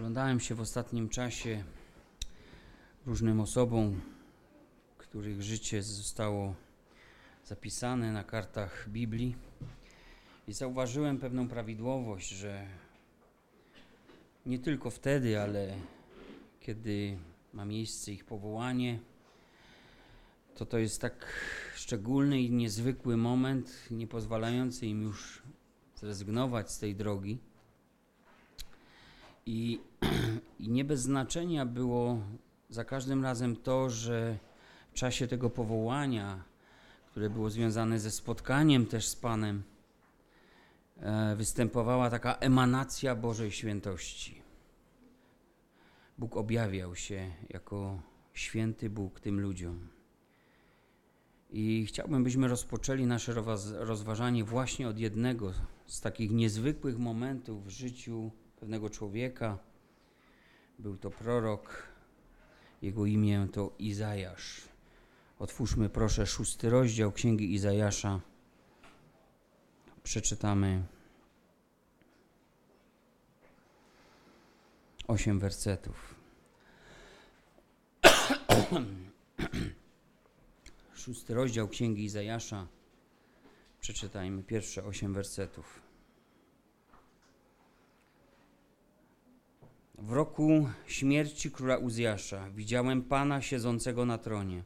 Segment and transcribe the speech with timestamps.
[0.00, 1.64] Przyglądałem się w ostatnim czasie
[3.06, 4.00] różnym osobom,
[4.98, 6.54] których życie zostało
[7.44, 9.36] zapisane na kartach Biblii
[10.48, 12.66] i zauważyłem pewną prawidłowość, że
[14.46, 15.74] nie tylko wtedy, ale
[16.60, 17.18] kiedy
[17.52, 18.98] ma miejsce ich powołanie,
[20.54, 21.26] to to jest tak
[21.74, 25.42] szczególny i niezwykły moment, nie pozwalający im już
[25.96, 27.49] zrezygnować z tej drogi.
[29.50, 29.80] I,
[30.64, 32.18] I nie bez znaczenia było
[32.68, 34.38] za każdym razem to, że
[34.92, 36.44] w czasie tego powołania,
[37.10, 39.62] które było związane ze spotkaniem też z Panem,
[41.00, 44.42] e, występowała taka emanacja Bożej świętości.
[46.18, 48.02] Bóg objawiał się jako
[48.34, 49.88] święty Bóg tym ludziom.
[51.50, 53.34] I chciałbym, byśmy rozpoczęli nasze
[53.78, 55.52] rozważanie właśnie od jednego
[55.86, 58.30] z takich niezwykłych momentów w życiu
[58.60, 59.58] pewnego człowieka.
[60.78, 61.88] Był to prorok,
[62.82, 64.60] jego imię to Izajasz.
[65.38, 68.20] Otwórzmy proszę szósty rozdział Księgi Izajasza.
[70.02, 70.82] Przeczytamy
[75.08, 76.14] osiem wersetów.
[80.94, 82.66] Szósty rozdział Księgi Izajasza.
[83.80, 85.89] Przeczytajmy pierwsze osiem wersetów.
[90.00, 94.62] W roku śmierci króla Uzjasza widziałem Pana siedzącego na tronie,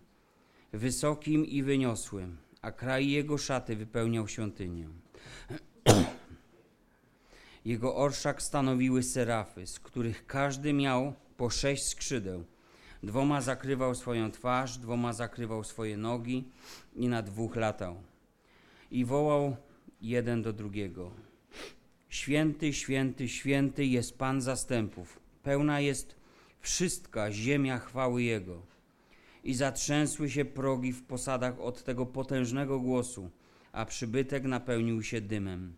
[0.73, 4.89] wysokim i wyniosłym, a kraj jego szaty wypełniał świątynię.
[7.65, 12.45] Jego orszak stanowiły serafy, z których każdy miał po sześć skrzydeł.
[13.03, 16.45] Dwoma zakrywał swoją twarz, dwoma zakrywał swoje nogi
[16.97, 17.97] i na dwóch latał.
[18.91, 19.57] I wołał
[20.01, 21.11] jeden do drugiego:
[22.09, 26.17] Święty, święty, święty jest Pan zastępów pełna jest
[26.61, 28.62] wszystka ziemia chwały Jego.
[29.45, 33.31] I zatrzęsły się progi w posadach od tego potężnego głosu,
[33.72, 35.75] a przybytek napełnił się dymem.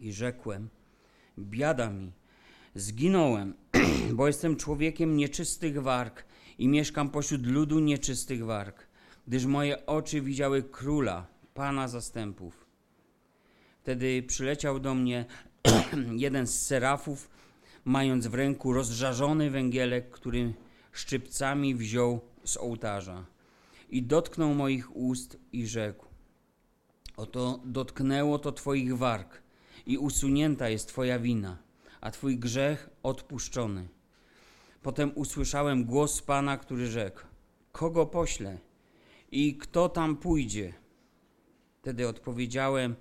[0.00, 0.68] I rzekłem:
[1.38, 2.12] Biada mi,
[2.74, 3.54] zginąłem,
[4.16, 6.24] bo jestem człowiekiem nieczystych warg
[6.58, 8.86] i mieszkam pośród ludu nieczystych warg,
[9.26, 12.66] gdyż moje oczy widziały króla, pana zastępów.
[13.82, 15.24] Wtedy przyleciał do mnie
[16.24, 17.39] jeden z serafów
[17.84, 20.54] mając w ręku rozżarzony węgielek, który
[20.92, 23.26] szczypcami wziął z ołtarza.
[23.90, 26.06] I dotknął moich ust i rzekł:
[27.16, 29.42] Oto dotknęło to Twoich warg,
[29.86, 31.58] i usunięta jest Twoja wina,
[32.00, 33.88] a Twój grzech odpuszczony.
[34.82, 37.20] Potem usłyszałem głos Pana, który rzekł:
[37.72, 38.58] Kogo poślę
[39.32, 40.74] i kto tam pójdzie?
[41.80, 42.94] Wtedy odpowiedziałem: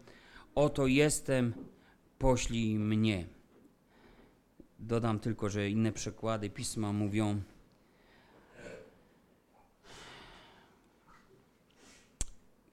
[0.56, 1.54] Oto jestem,
[2.20, 3.39] poślij mnie.
[4.80, 7.42] Dodam tylko, że inne przekłady pisma mówią,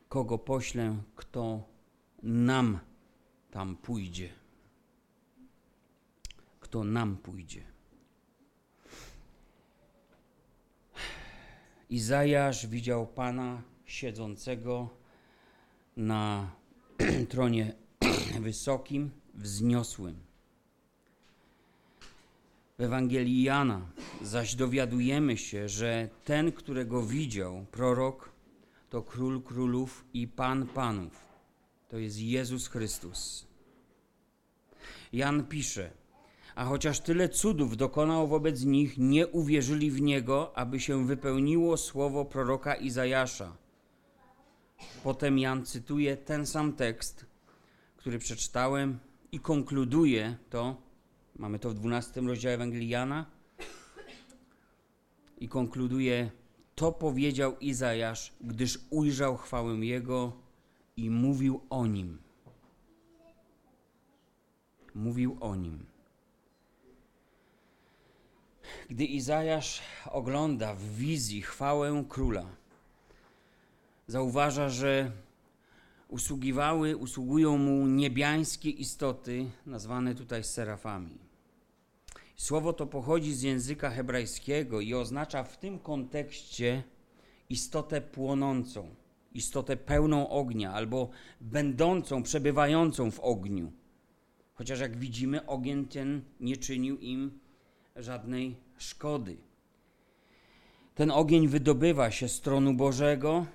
[0.08, 1.62] kogo poślę, kto
[2.22, 2.78] nam
[3.50, 4.28] tam pójdzie.
[6.60, 7.62] Kto nam pójdzie.
[11.90, 14.88] Izajasz widział Pana siedzącego
[15.96, 16.50] na
[17.30, 17.74] tronie
[18.40, 20.25] wysokim, wzniosłym.
[22.78, 23.80] W Ewangelii Jana
[24.22, 28.32] zaś dowiadujemy się, że ten, którego widział prorok,
[28.90, 31.24] to król królów i pan panów.
[31.88, 33.46] To jest Jezus Chrystus.
[35.12, 35.90] Jan pisze,
[36.54, 42.24] a chociaż tyle cudów dokonał wobec nich, nie uwierzyli w niego, aby się wypełniło słowo
[42.24, 43.56] proroka Izajasza.
[45.04, 47.26] Potem Jan cytuje ten sam tekst,
[47.96, 48.98] który przeczytałem
[49.32, 50.85] i konkluduje to
[51.38, 53.26] Mamy to w 12 rozdziale Ewangelii Jana.
[55.38, 56.30] I konkluduje,
[56.74, 60.32] to powiedział Izajasz, gdyż ujrzał chwałę Jego
[60.96, 62.18] i mówił o Nim.
[64.94, 65.86] Mówił o Nim.
[68.88, 72.46] Gdy Izajasz ogląda w wizji chwałę króla,
[74.06, 75.10] zauważa, że
[76.08, 81.25] usługiwały, usługują mu niebiańskie istoty, nazwane tutaj serafami.
[82.36, 86.82] Słowo to pochodzi z języka hebrajskiego i oznacza w tym kontekście
[87.50, 88.94] istotę płonącą,
[89.34, 91.10] istotę pełną ognia albo
[91.40, 93.72] będącą, przebywającą w ogniu.
[94.54, 97.38] Chociaż jak widzimy, ogień ten nie czynił im
[97.96, 99.36] żadnej szkody.
[100.94, 103.46] Ten ogień wydobywa się z tronu Bożego.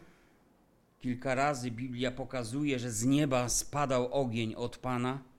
[0.99, 5.30] Kilka razy Biblia pokazuje, że z nieba spadał ogień od Pana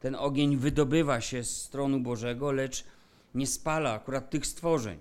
[0.00, 2.84] Ten ogień wydobywa się z stronu Bożego, lecz
[3.34, 4.98] nie spala akurat tych stworzeń.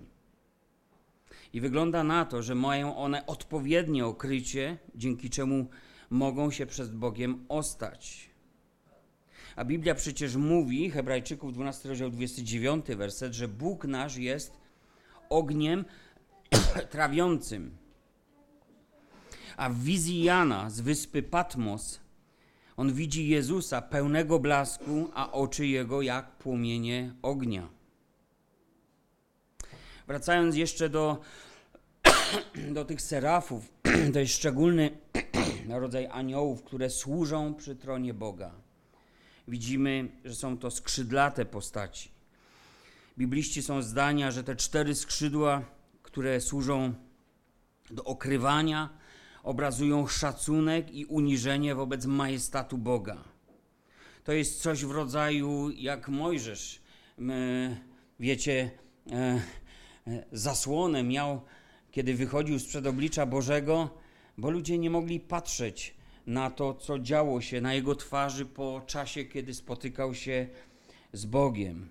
[1.54, 5.68] I wygląda na to, że mają one odpowiednie okrycie, dzięki czemu
[6.10, 8.30] mogą się przed Bogiem ostać.
[9.56, 14.54] A Biblia przecież mówi, Hebrajczyków 12 rozdział 29 werset, że Bóg nasz jest
[15.30, 15.86] ogniem
[16.92, 17.78] trawiącym.
[19.58, 22.00] A w wizji Jana z wyspy Patmos
[22.78, 27.70] on widzi Jezusa pełnego blasku, a oczy jego jak płomienie ognia.
[30.08, 31.22] Wracając jeszcze do,
[32.76, 33.74] do tych serafów,
[34.14, 34.98] to jest szczególny
[35.70, 38.52] rodzaj aniołów, które służą przy tronie Boga.
[39.48, 42.12] Widzimy, że są to skrzydlate postaci.
[43.18, 45.62] Bibliści są zdania, że te cztery skrzydła,
[46.04, 46.94] które służą
[47.92, 48.90] do okrywania,
[49.48, 53.24] obrazują szacunek i uniżenie wobec majestatu Boga.
[54.24, 56.82] To jest coś w rodzaju jak Mojżesz.
[58.20, 58.72] Wiecie,
[59.12, 59.42] e,
[60.08, 61.42] e, zasłonę miał,
[61.92, 63.90] kiedy wychodził z oblicza Bożego,
[64.38, 65.96] bo ludzie nie mogli patrzeć
[66.26, 70.48] na to, co działo się na jego twarzy po czasie, kiedy spotykał się
[71.14, 71.90] z Bogiem.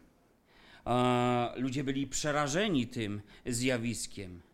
[1.57, 4.46] Ludzie byli przerażeni tym zjawiskiem.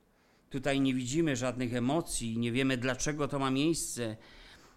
[0.52, 4.16] Tutaj nie widzimy żadnych emocji, nie wiemy dlaczego to ma miejsce.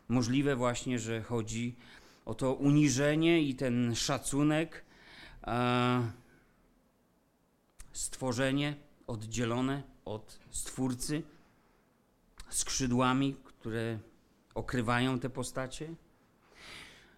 [0.07, 1.75] Możliwe właśnie, że chodzi
[2.25, 4.85] o to uniżenie i ten szacunek,
[7.93, 8.75] stworzenie
[9.07, 11.23] oddzielone od Stwórcy,
[12.49, 13.99] skrzydłami, które
[14.53, 15.95] okrywają te postacie.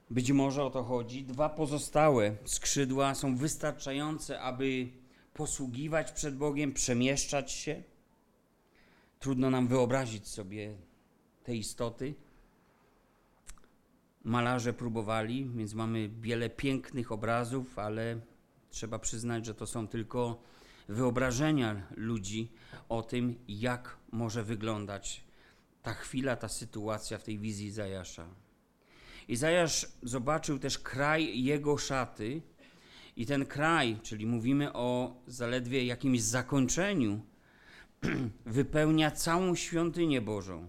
[0.09, 1.23] Być może o to chodzi.
[1.23, 4.89] Dwa pozostałe skrzydła są wystarczające, aby
[5.33, 7.83] posługiwać przed Bogiem, przemieszczać się.
[9.19, 10.77] Trudno nam wyobrazić sobie
[11.43, 12.15] te istoty.
[14.23, 18.19] Malarze próbowali, więc mamy wiele pięknych obrazów, ale
[18.69, 20.41] trzeba przyznać, że to są tylko
[20.89, 22.51] wyobrażenia ludzi
[22.89, 25.23] o tym, jak może wyglądać
[25.83, 28.27] ta chwila, ta sytuacja w tej wizji Zajasza.
[29.27, 32.41] Izajasz zobaczył też kraj jego szaty,
[33.17, 37.21] i ten kraj, czyli mówimy o zaledwie jakimś zakończeniu,
[38.45, 40.67] wypełnia całą świątynię Bożą.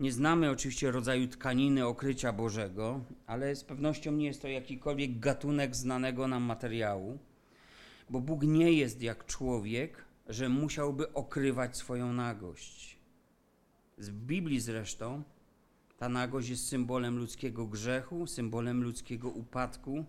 [0.00, 5.76] Nie znamy oczywiście rodzaju tkaniny okrycia Bożego, ale z pewnością nie jest to jakikolwiek gatunek
[5.76, 7.18] znanego nam materiału,
[8.10, 12.98] bo Bóg nie jest jak człowiek, że musiałby okrywać swoją nagość.
[13.98, 15.22] W Biblii zresztą
[15.98, 20.04] ta nagość jest symbolem ludzkiego grzechu, symbolem ludzkiego upadku.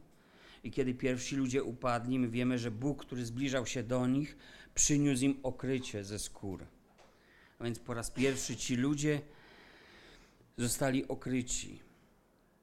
[0.64, 4.38] I kiedy pierwsi ludzie upadli, my wiemy, że Bóg, który zbliżał się do nich,
[4.80, 6.66] przyniósł im okrycie ze skór.
[7.60, 9.22] A więc po raz pierwszy ci ludzie
[10.58, 11.80] zostali okryci.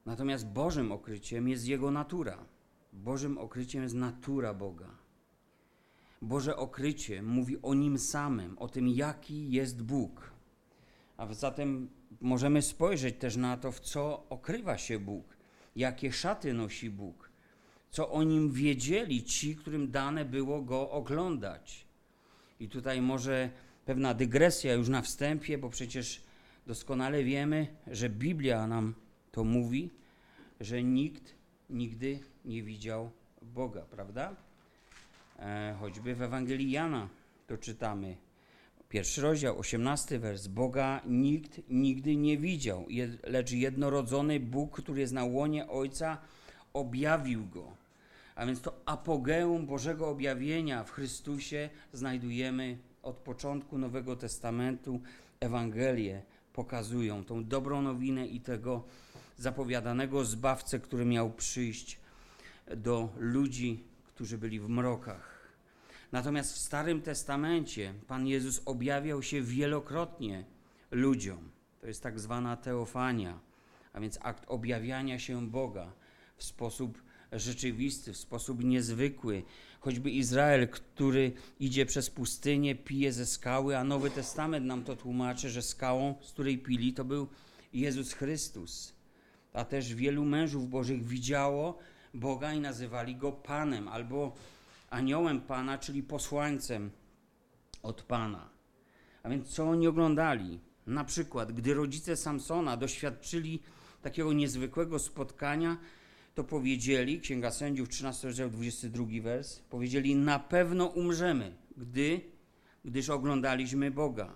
[0.07, 2.39] Natomiast Bożym okryciem jest Jego natura.
[2.93, 4.91] Bożym okryciem jest natura Boga.
[6.23, 10.31] Boże okrycie mówi o Nim samym, o tym, jaki jest Bóg.
[11.17, 11.89] A zatem
[12.21, 15.37] możemy spojrzeć też na to, w co okrywa się Bóg,
[15.77, 17.31] jakie szaty nosi Bóg,
[17.91, 21.86] co o nim wiedzieli ci, którym dane było go oglądać.
[22.61, 23.50] I tutaj może
[23.85, 26.23] pewna dygresja już na wstępie, bo przecież
[26.67, 28.94] doskonale wiemy, że Biblia nam
[29.32, 29.91] to mówi,
[30.61, 31.35] że nikt
[31.70, 33.11] nigdy nie widział
[33.43, 34.37] Boga, prawda?
[35.38, 37.09] E, choćby w Ewangelii Jana
[37.47, 38.16] to czytamy.
[38.88, 40.47] Pierwszy rozdział, osiemnasty wers.
[40.47, 42.87] Boga nikt nigdy nie widział,
[43.23, 46.19] lecz jednorodzony Bóg, który jest na łonie Ojca,
[46.73, 47.86] objawił go.
[48.37, 55.00] A więc to apogeum Bożego objawienia w Chrystusie znajdujemy od początku Nowego Testamentu.
[55.40, 58.85] Ewangelie pokazują tą dobrą nowinę i tego
[59.37, 62.00] zapowiadanego zbawcę, który miał przyjść
[62.76, 65.37] do ludzi, którzy byli w mrokach.
[66.12, 70.45] Natomiast w Starym Testamencie Pan Jezus objawiał się wielokrotnie
[70.90, 71.50] ludziom.
[71.81, 73.38] To jest tak zwana teofania,
[73.93, 75.93] a więc akt objawiania się Boga
[76.37, 79.42] w sposób rzeczywisty, w sposób niezwykły.
[79.80, 85.50] Choćby Izrael, który idzie przez pustynię, pije ze skały, a Nowy Testament nam to tłumaczy,
[85.50, 87.28] że skałą, z której pili, to był
[87.73, 88.95] Jezus Chrystus.
[89.52, 91.78] A też wielu mężów Bożych widziało
[92.14, 94.35] Boga i nazywali go Panem albo
[94.90, 96.90] aniołem Pana, czyli posłańcem
[97.83, 98.49] od Pana.
[99.23, 100.61] A więc co oni oglądali?
[100.87, 103.62] Na przykład, gdy rodzice Samsona doświadczyli
[104.02, 105.78] takiego niezwykłego spotkania,
[106.37, 112.21] to powiedzieli, Księga Sędziów, 13 rozdział, 22 wers, powiedzieli, na pewno umrzemy, gdy,
[112.85, 114.33] gdyż oglądaliśmy Boga.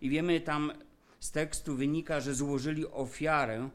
[0.00, 0.72] I wiemy tam
[1.20, 3.68] z tekstu wynika, że złożyli ofiarę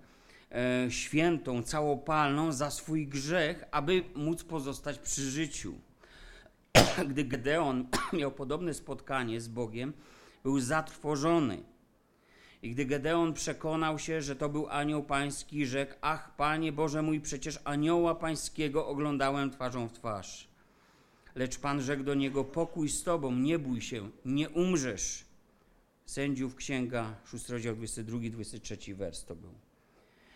[0.52, 5.74] e, świętą, całopalną za swój grzech, aby móc pozostać przy życiu.
[7.10, 7.88] Gdy Gedeon
[8.20, 9.94] miał podobne spotkanie z Bogiem,
[10.44, 11.64] był zatrwożony.
[12.64, 17.22] I gdy Gedeon przekonał się, że to był anioł pański, rzekł: Ach, panie Boże mój,
[17.22, 20.48] przecież anioła pańskiego oglądałem twarzą w twarz.
[21.36, 25.26] Lecz pan rzekł do niego: Pokój z tobą, nie bój się, nie umrzesz.
[26.06, 29.54] Sędziów Księga, 6 rozdział 22-23 wers to był.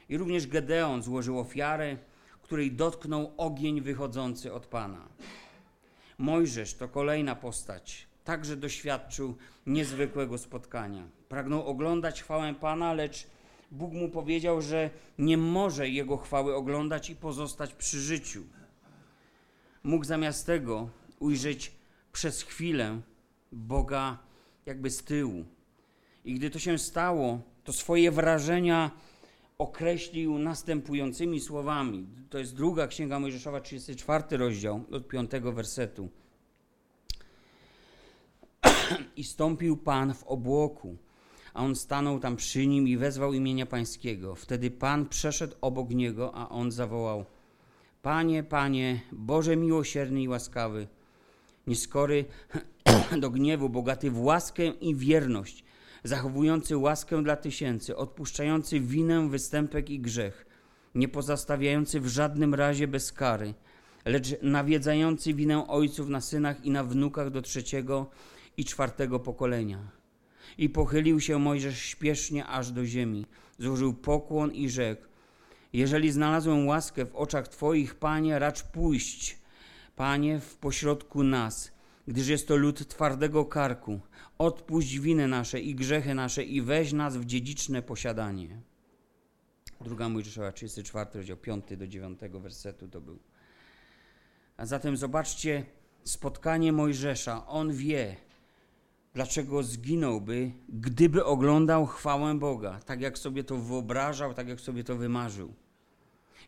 [0.09, 1.97] I również Gedeon złożył ofiarę,
[2.41, 5.07] której dotknął ogień wychodzący od Pana.
[6.17, 11.07] Mojżesz to kolejna postać, także doświadczył niezwykłego spotkania.
[11.29, 13.27] Pragnął oglądać chwałę Pana, lecz
[13.71, 18.43] Bóg mu powiedział, że nie może jego chwały oglądać i pozostać przy życiu.
[19.83, 21.71] Mógł zamiast tego ujrzeć
[22.13, 23.01] przez chwilę
[23.51, 24.17] Boga
[24.65, 25.45] jakby z tyłu.
[26.25, 28.91] I gdy to się stało, to swoje wrażenia
[29.57, 32.07] określił następującymi słowami.
[32.29, 36.09] To jest druga Księga Mojżeszowa, 34 rozdział, od 5 wersetu.
[39.15, 40.97] I stąpił Pan w obłoku,
[41.53, 44.35] a on stanął tam przy nim i wezwał imienia Pańskiego.
[44.35, 47.25] Wtedy Pan przeszedł obok niego, a on zawołał:
[48.01, 50.87] Panie, Panie, Boże miłosierny i łaskawy,
[51.67, 52.25] nieskory
[53.21, 55.63] do gniewu, bogaty w łaskę i wierność,
[56.03, 60.45] zachowujący łaskę dla tysięcy, odpuszczający winę, występek i grzech,
[60.95, 63.53] nie pozostawiający w żadnym razie bez kary,
[64.05, 68.09] lecz nawiedzający winę ojców na synach i na wnukach do trzeciego
[68.57, 69.91] i czwartego pokolenia.
[70.57, 73.25] I pochylił się Mojżesz śpiesznie aż do ziemi,
[73.59, 75.03] złożył pokłon i rzekł:
[75.73, 79.39] Jeżeli znalazłem łaskę w oczach Twoich, Panie, racz pójść,
[79.95, 81.71] Panie, w pośrodku nas,
[82.07, 83.99] gdyż jest to lud twardego karku.
[84.37, 88.61] Odpuść winy nasze i grzechy nasze i weź nas w dziedziczne posiadanie.
[89.81, 93.19] Druga Mojżeszowa, 34, rozdział 5 do 9 wersetu to był.
[94.57, 95.65] A zatem zobaczcie
[96.03, 97.47] spotkanie Mojżesza.
[97.47, 98.15] On wie,
[99.17, 104.95] dlaczego zginąłby, gdyby oglądał chwałę Boga, tak jak sobie to wyobrażał, tak jak sobie to
[104.95, 105.53] wymarzył.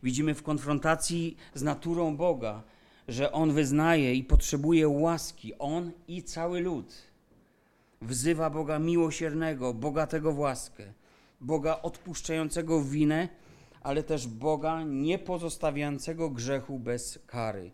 [0.03, 2.63] Widzimy w konfrontacji z naturą Boga,
[3.07, 6.93] że On wyznaje i potrzebuje łaski, On i cały lud.
[8.01, 10.83] Wzywa Boga miłosiernego, bogatego w łaskę,
[11.41, 13.29] Boga odpuszczającego winę,
[13.81, 17.71] ale też Boga nie pozostawiającego grzechu bez kary.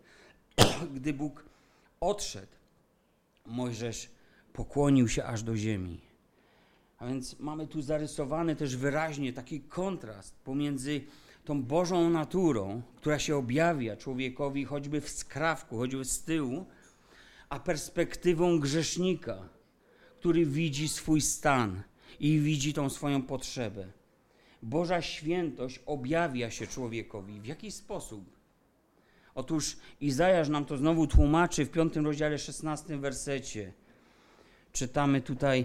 [0.96, 1.44] Gdy Bóg
[2.00, 2.56] odszedł,
[3.46, 4.15] Mojżesz
[4.56, 6.00] pokłonił się aż do ziemi.
[6.98, 11.00] A więc mamy tu zarysowany też wyraźnie taki kontrast pomiędzy
[11.44, 16.66] tą Bożą naturą, która się objawia człowiekowi choćby w skrawku, choćby z tyłu,
[17.48, 19.48] a perspektywą grzesznika,
[20.18, 21.82] który widzi swój stan
[22.20, 23.86] i widzi tą swoją potrzebę.
[24.62, 27.40] Boża świętość objawia się człowiekowi.
[27.40, 28.24] W jaki sposób?
[29.34, 33.72] Otóż Izajasz nam to znowu tłumaczy w piątym rozdziale, szesnastym wersecie.
[34.76, 35.64] Czytamy tutaj,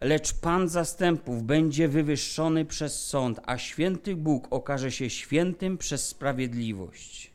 [0.00, 7.30] lecz Pan zastępów będzie wywyższony przez sąd, a święty Bóg okaże się świętym przez sprawiedliwość.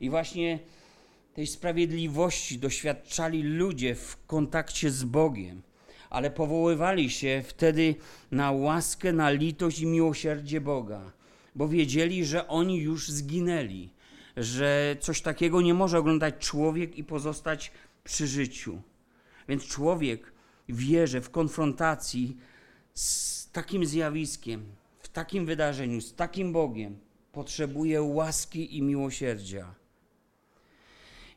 [0.00, 0.58] I właśnie
[1.34, 5.62] tej sprawiedliwości doświadczali ludzie w kontakcie z Bogiem,
[6.10, 7.94] ale powoływali się wtedy
[8.30, 11.12] na łaskę, na litość i miłosierdzie Boga,
[11.54, 13.90] bo wiedzieli, że oni już zginęli,
[14.36, 17.72] że coś takiego nie może oglądać człowiek i pozostać
[18.04, 18.82] przy życiu.
[19.48, 20.32] Więc człowiek
[20.68, 22.36] wierzy w konfrontacji
[22.94, 24.64] z takim zjawiskiem,
[24.98, 26.98] w takim wydarzeniu, z takim Bogiem,
[27.32, 29.74] potrzebuje łaski i miłosierdzia.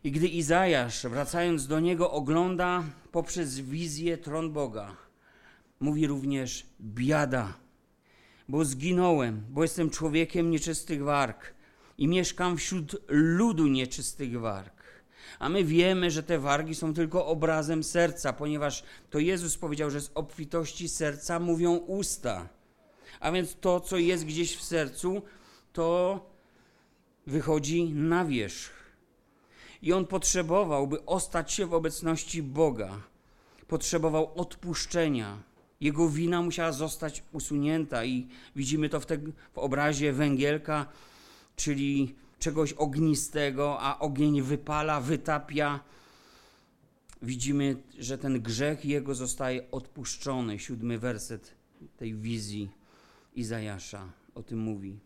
[0.04, 4.96] I gdy Izajasz, wracając do niego, ogląda poprzez wizję tron Boga,
[5.80, 7.54] mówi również: Biada,
[8.50, 11.54] bo zginąłem, bo jestem człowiekiem nieczystych warg
[11.98, 14.79] i mieszkam wśród ludu nieczystych warg.
[15.40, 20.02] A my wiemy, że te wargi są tylko obrazem serca, ponieważ to Jezus powiedział, że
[20.02, 22.50] z obfitości serca mówią usta.
[23.20, 25.22] A więc to, co jest gdzieś w sercu,
[25.74, 26.20] to
[27.28, 28.74] wychodzi na wierzch.
[29.82, 33.02] I on potrzebował, by ostać się w obecności Boga.
[33.68, 35.38] Potrzebował odpuszczenia.
[35.82, 39.18] Jego wina musiała zostać usunięta, i widzimy to w, te,
[39.54, 40.86] w obrazie węgielka,
[41.56, 45.80] czyli czegoś ognistego, a ogień wypala, wytapia.
[47.22, 50.60] Widzimy, że ten grzech jego zostaje odpuszczony.
[50.60, 51.56] Siódmy werset
[51.98, 52.70] tej wizji
[53.36, 55.00] Izajasza o tym mówi.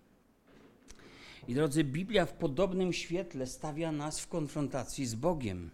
[1.48, 5.70] I drodzy, Biblia w podobnym świetle stawia nas w konfrontacji z Bogiem.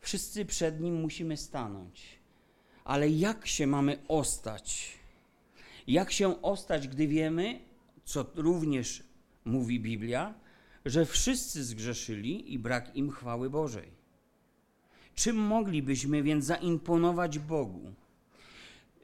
[0.00, 2.18] Wszyscy przed Nim musimy stanąć.
[2.84, 4.92] Ale jak się mamy ostać?
[5.86, 7.60] Jak się ostać, gdy wiemy,
[8.04, 9.02] co również
[9.44, 10.34] mówi Biblia,
[10.86, 13.88] że wszyscy zgrzeszyli i brak im chwały Bożej.
[15.14, 17.92] Czym moglibyśmy więc zaimponować Bogu?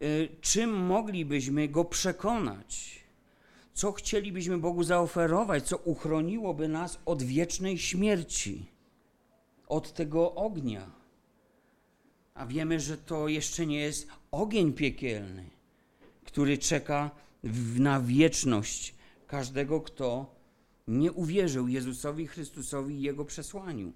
[0.03, 3.03] Y, czym moglibyśmy Go przekonać?
[3.75, 8.67] Co chcielibyśmy Bogu zaoferować, co uchroniłoby nas od wiecznej śmierci,
[9.69, 10.91] od tego ognia?
[12.35, 15.51] A wiemy, że to jeszcze nie jest ogień piekielny,
[16.25, 17.11] który czeka
[17.79, 18.95] na wieczność
[19.27, 20.42] każdego, kto
[20.89, 23.93] nie uwierzył Jezusowi Chrystusowi i Jego przesłaniu.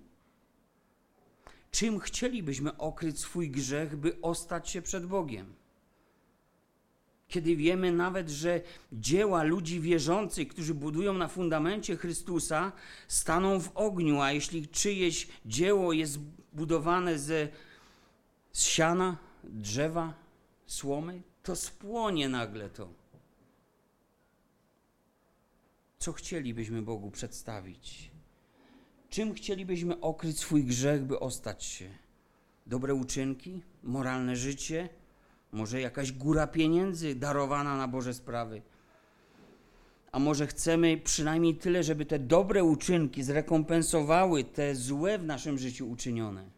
[1.70, 5.54] Czym chcielibyśmy okryć swój grzech, by ostać się przed Bogiem?
[7.28, 8.60] Kiedy wiemy nawet, że
[8.92, 12.72] dzieła ludzi wierzących, którzy budują na fundamencie Chrystusa,
[13.08, 16.18] staną w ogniu, a jeśli czyjeś dzieło jest
[16.52, 17.48] budowane ze,
[18.52, 20.14] z siana, drzewa,
[20.66, 22.88] słomy, to spłonie nagle to.
[26.06, 28.10] Co chcielibyśmy Bogu przedstawić?
[29.10, 31.90] Czym chcielibyśmy okryć swój grzech, by ostać się?
[32.66, 34.88] Dobre uczynki, moralne życie,
[35.52, 38.62] może jakaś góra pieniędzy darowana na Boże sprawy.
[40.12, 45.90] A może chcemy przynajmniej tyle, żeby te dobre uczynki zrekompensowały te złe w naszym życiu
[45.90, 46.50] uczynione.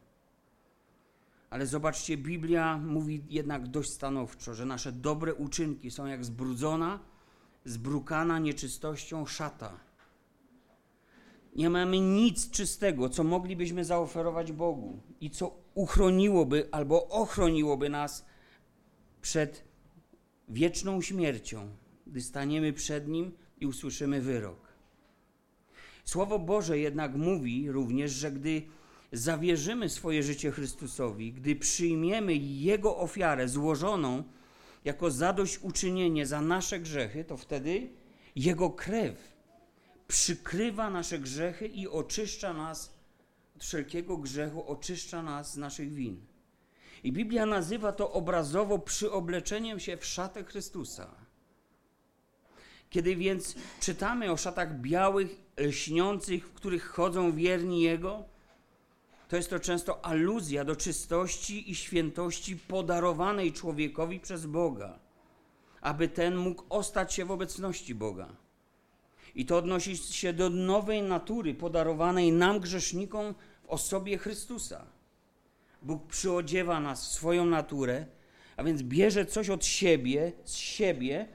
[1.51, 6.99] Ale zobaczcie, Biblia mówi jednak dość stanowczo, że nasze dobre uczynki są jak zbrudzona,
[7.65, 9.81] zbrukana nieczystością szata.
[11.57, 18.25] Nie mamy nic czystego, co moglibyśmy zaoferować Bogu i co uchroniłoby albo ochroniłoby nas
[19.23, 19.65] przed
[20.49, 21.69] wieczną śmiercią,
[22.07, 24.69] gdy staniemy przed Nim i usłyszymy wyrok.
[26.05, 28.63] Słowo Boże jednak mówi również, że gdy
[29.13, 34.25] zawierzymy swoje życie Chrystusowi, gdy przyjmiemy Jego ofiarę złożoną
[34.85, 37.91] jako zadośćuczynienie za nasze grzechy, to wtedy
[38.37, 39.39] Jego krew
[40.09, 42.95] przykrywa nasze grzechy i oczyszcza nas
[43.57, 46.27] od wszelkiego grzechu, oczyszcza nas z naszych win.
[47.05, 51.15] I Biblia nazywa to obrazowo przyobleczeniem się w szatę Chrystusa.
[52.91, 58.25] Kiedy więc czytamy o szatach białych, lśniących, w których chodzą wierni Jego,
[59.29, 64.99] to jest to często aluzja do czystości i świętości podarowanej człowiekowi przez Boga,
[65.81, 68.29] aby ten mógł ostać się w obecności Boga.
[69.35, 74.85] I to odnosi się do nowej natury podarowanej nam grzesznikom w osobie Chrystusa.
[75.83, 78.07] Bóg przyodziewa nas w swoją naturę,
[78.57, 81.29] a więc bierze coś od siebie, z siebie,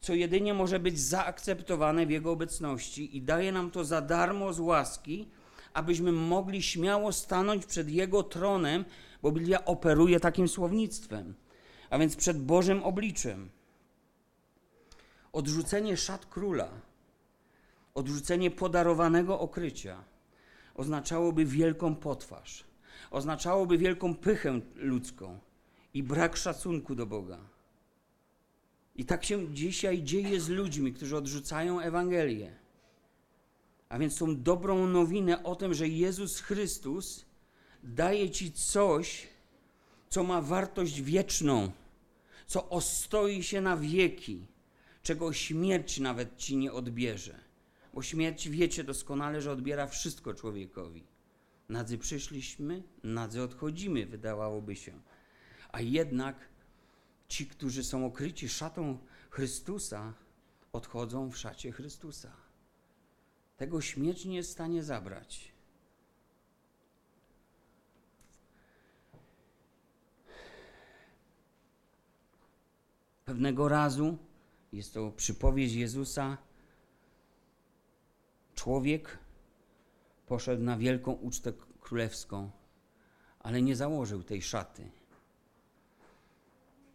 [0.00, 4.60] co jedynie może być zaakceptowane w Jego obecności i daje nam to za darmo z
[4.60, 5.28] łaski,
[5.74, 8.84] abyśmy mogli śmiało stanąć przed Jego tronem,
[9.22, 11.34] bo Biblia operuje takim słownictwem,
[11.90, 13.50] a więc przed Bożym obliczem.
[15.32, 16.68] Odrzucenie szat króla,
[17.94, 20.04] odrzucenie podarowanego okrycia
[20.74, 22.64] oznaczałoby wielką potwarz,
[23.10, 25.38] oznaczałoby wielką pychę ludzką
[25.94, 27.38] i brak szacunku do Boga.
[28.96, 32.56] I tak się dzisiaj dzieje z ludźmi, którzy odrzucają Ewangelię
[33.90, 37.24] a więc tą dobrą nowinę o tym, że Jezus Chrystus
[37.82, 39.28] daje ci coś,
[40.08, 41.72] co ma wartość wieczną,
[42.46, 44.46] co ostoi się na wieki,
[45.02, 47.40] czego śmierć nawet ci nie odbierze.
[47.94, 51.04] Bo śmierć wiecie doskonale, że odbiera wszystko człowiekowi.
[51.68, 55.00] Nadzy przyszliśmy, nadzy odchodzimy, wydawałoby się.
[55.72, 56.36] A jednak
[57.28, 58.98] ci, którzy są okryci szatą
[59.30, 60.12] Chrystusa,
[60.72, 62.49] odchodzą w szacie Chrystusa.
[63.60, 65.52] Tego śmierć nie jest w stanie zabrać.
[73.24, 74.18] Pewnego razu,
[74.72, 76.38] jest to przypowieść Jezusa,
[78.54, 79.18] człowiek
[80.26, 82.50] poszedł na wielką ucztę królewską,
[83.38, 84.90] ale nie założył tej szaty.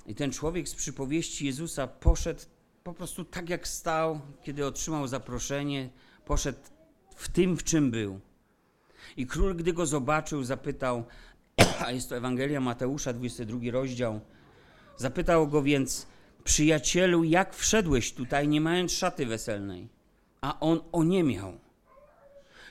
[0.06, 2.42] I ten człowiek z przypowieści Jezusa poszedł
[2.84, 5.90] po prostu tak, jak stał, kiedy otrzymał zaproszenie,
[6.26, 6.60] poszedł
[7.16, 8.20] w tym, w czym był.
[9.18, 11.06] I król, gdy go zobaczył, zapytał,
[11.86, 14.20] a jest to Ewangelia Mateusza, 22 rozdział,
[14.98, 16.08] zapytał go więc,
[16.44, 19.88] przyjacielu, jak wszedłeś tutaj, nie mając szaty weselnej?
[20.42, 21.60] A on o nie miał.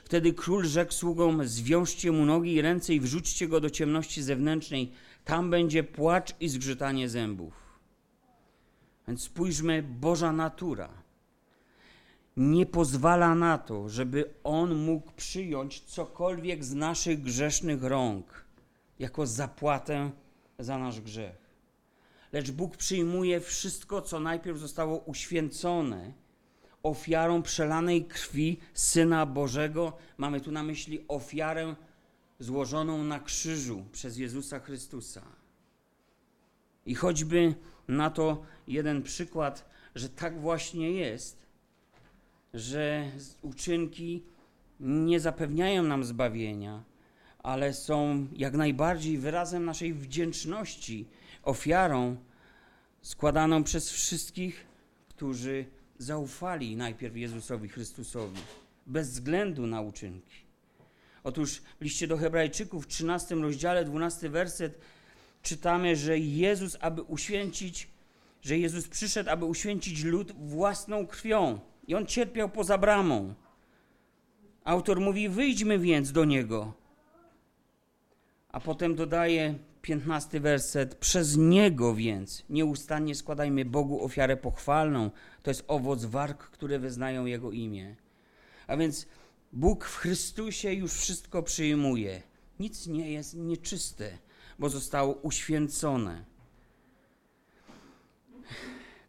[0.03, 4.91] Wtedy król rzekł sługom, zwiążcie mu nogi i ręce i wrzućcie go do ciemności zewnętrznej,
[5.25, 7.53] tam będzie płacz i zgrzytanie zębów.
[9.07, 11.04] Więc spójrzmy, Boża natura
[12.37, 18.45] nie pozwala na to, żeby On mógł przyjąć cokolwiek z naszych grzesznych rąk
[18.99, 20.11] jako zapłatę
[20.59, 21.45] za nasz grzech.
[22.31, 26.13] Lecz Bóg przyjmuje wszystko, co najpierw zostało uświęcone,
[26.83, 29.97] ofiarą przelanej krwi Syna Bożego.
[30.17, 31.75] Mamy tu na myśli ofiarę
[32.39, 35.21] złożoną na krzyżu przez Jezusa Chrystusa.
[36.85, 37.55] I choćby
[37.87, 41.44] na to jeden przykład, że tak właśnie jest,
[42.55, 44.23] że uczynki
[44.79, 46.83] nie zapewniają nam zbawienia,
[47.39, 51.07] ale są jak najbardziej wyrazem naszej wdzięczności,
[51.43, 52.15] ofiarą
[53.01, 54.65] składaną przez wszystkich,
[55.09, 55.65] którzy
[55.97, 58.39] zaufali najpierw Jezusowi Chrystusowi,
[58.87, 60.35] bez względu na uczynki.
[61.23, 64.79] Otóż w liście do Hebrajczyków w 13 rozdziale, 12 werset
[65.41, 67.87] czytamy, że Jezus, aby uświęcić,
[68.41, 71.59] że Jezus przyszedł, aby uświęcić lud własną krwią.
[71.87, 73.33] I on cierpiał poza bramą.
[74.63, 76.73] Autor mówi: Wyjdźmy więc do niego.
[78.51, 85.11] A potem dodaje 15 werset: Przez niego więc nieustannie składajmy Bogu ofiarę pochwalną.
[85.43, 87.95] To jest owoc warg, które wyznają jego imię.
[88.67, 89.07] A więc
[89.53, 92.21] Bóg w Chrystusie już wszystko przyjmuje.
[92.59, 94.17] Nic nie jest nieczyste,
[94.59, 96.25] bo zostało uświęcone.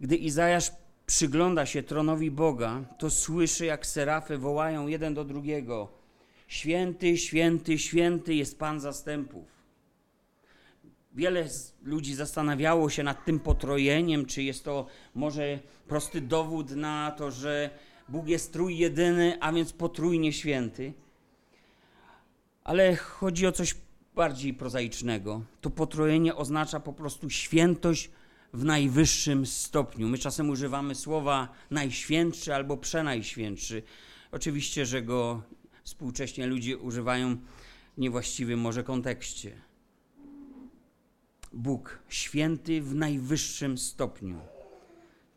[0.01, 0.73] Gdy Izajasz
[1.07, 5.89] przygląda się tronowi Boga, to słyszy, jak serafy wołają jeden do drugiego:
[6.49, 9.57] Święty, święty, święty jest Pan zastępów.
[11.15, 11.49] Wiele
[11.83, 17.71] ludzi zastanawiało się nad tym potrojeniem, czy jest to może prosty dowód na to, że
[18.09, 20.93] Bóg jest trójjedyny, a więc potrójnie święty.
[22.65, 23.75] Ale chodzi o coś
[24.15, 25.43] bardziej prozaicznego.
[25.61, 28.11] To potrojenie oznacza po prostu świętość
[28.57, 30.09] w najwyższym stopniu.
[30.09, 33.83] My czasem używamy słowa najświętszy albo przenajświętszy.
[34.33, 35.43] Oczywiście, że go
[35.85, 37.37] współcześnie ludzie używają
[37.97, 39.53] w niewłaściwym może kontekście.
[41.53, 44.41] Bóg święty w najwyższym stopniu.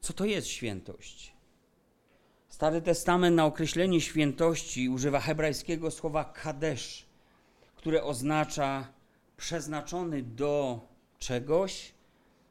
[0.01, 1.33] Co to jest świętość?
[2.49, 7.05] Stary Testament na określenie świętości używa hebrajskiego słowa kadesz,
[7.75, 8.93] które oznacza
[9.37, 10.79] przeznaczony do
[11.19, 11.98] czegoś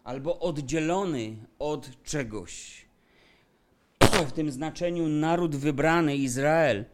[0.09, 2.87] albo oddzielony od czegoś.
[4.01, 6.85] W tym znaczeniu naród wybrany Izrael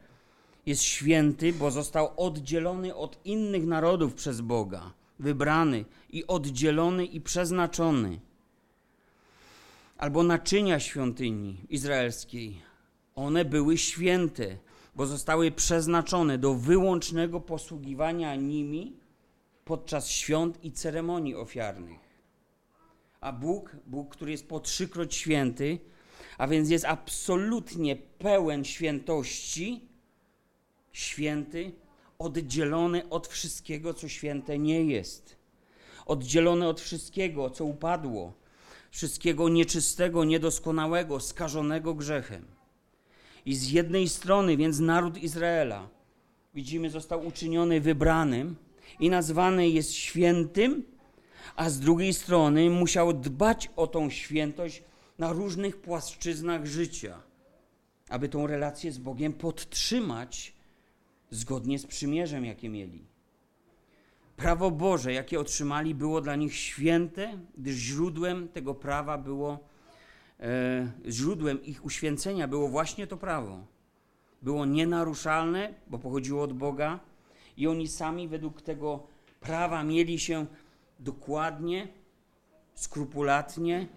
[0.67, 8.21] jest święty, bo został oddzielony od innych narodów przez Boga, wybrany i oddzielony i przeznaczony.
[9.99, 12.63] Albo naczynia świątyni izraelskiej.
[13.15, 14.59] One były święte,
[14.97, 18.97] bo zostały przeznaczone do wyłącznego posługiwania nimi
[19.65, 22.04] podczas świąt i ceremonii ofiarnych
[23.25, 25.79] a Bóg, Bóg, który jest po trzykroć święty,
[26.39, 29.89] a więc jest absolutnie pełen świętości,
[30.93, 31.73] święty,
[32.19, 35.37] oddzielony od wszystkiego, co święte nie jest.
[36.07, 38.33] Oddzielony od wszystkiego, co upadło,
[38.91, 42.45] wszystkiego nieczystego, niedoskonałego, skażonego grzechem.
[43.47, 45.89] I z jednej strony, więc naród Izraela,
[46.55, 48.57] widzimy, został uczyniony wybranym
[49.01, 50.94] i nazwany jest świętym,
[51.57, 54.83] a z drugiej strony musiał dbać o tą świętość
[55.19, 57.23] na różnych płaszczyznach życia,
[58.09, 60.55] aby tą relację z Bogiem podtrzymać
[61.31, 63.05] zgodnie z przymierzem, jakie mieli.
[64.37, 69.59] Prawo Boże, jakie otrzymali, było dla nich święte, gdyż źródłem tego prawa było,
[70.41, 73.67] e, źródłem ich uświęcenia było właśnie to prawo.
[74.43, 77.01] Było nienaruszalne, bo pochodziło od Boga,
[77.57, 79.07] i oni sami według tego
[79.41, 80.47] prawa mieli się
[80.99, 81.89] dokładnie,
[82.75, 83.89] skrupulatnie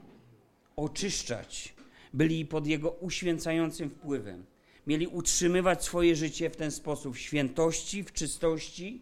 [0.75, 1.75] oczyszczać.
[2.13, 4.45] Byli pod jego uświęcającym wpływem.
[4.87, 9.01] Mieli utrzymywać swoje życie w ten sposób w świętości, w czystości,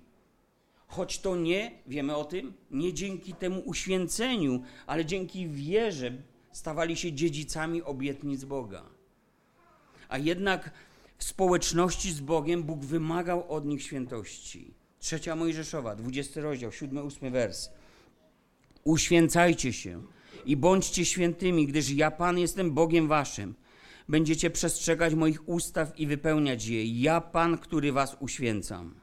[0.87, 6.11] choć to nie, wiemy o tym, nie dzięki temu uświęceniu, ale dzięki wierze
[6.51, 8.83] stawali się dziedzicami obietnic Boga.
[10.09, 10.71] A jednak
[11.17, 14.73] w społeczności z Bogiem Bóg wymagał od nich świętości.
[14.99, 17.69] Trzecia Mojżeszowa, 20 rozdział, 7-8 wers.
[18.85, 20.03] Uświęcajcie się
[20.45, 23.55] i bądźcie świętymi, gdyż ja, Pan, jestem Bogiem waszym.
[24.09, 27.01] Będziecie przestrzegać moich ustaw i wypełniać je.
[27.01, 28.95] Ja, Pan, który was uświęcam.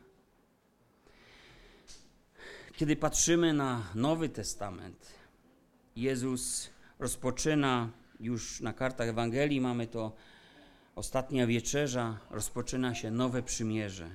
[2.76, 5.06] Kiedy patrzymy na Nowy Testament,
[5.96, 7.90] Jezus rozpoczyna
[8.20, 10.12] już na kartach Ewangelii, mamy to
[10.94, 14.10] ostatnia wieczerza, rozpoczyna się nowe przymierze.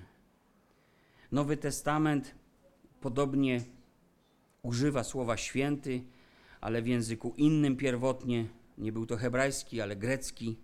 [1.32, 2.36] Nowy Testament,
[3.02, 3.62] podobnie
[4.68, 6.04] używa słowa święty,
[6.62, 8.48] ale w języku innym pierwotnie.
[8.78, 10.58] Nie był to hebrajski, ale grecki,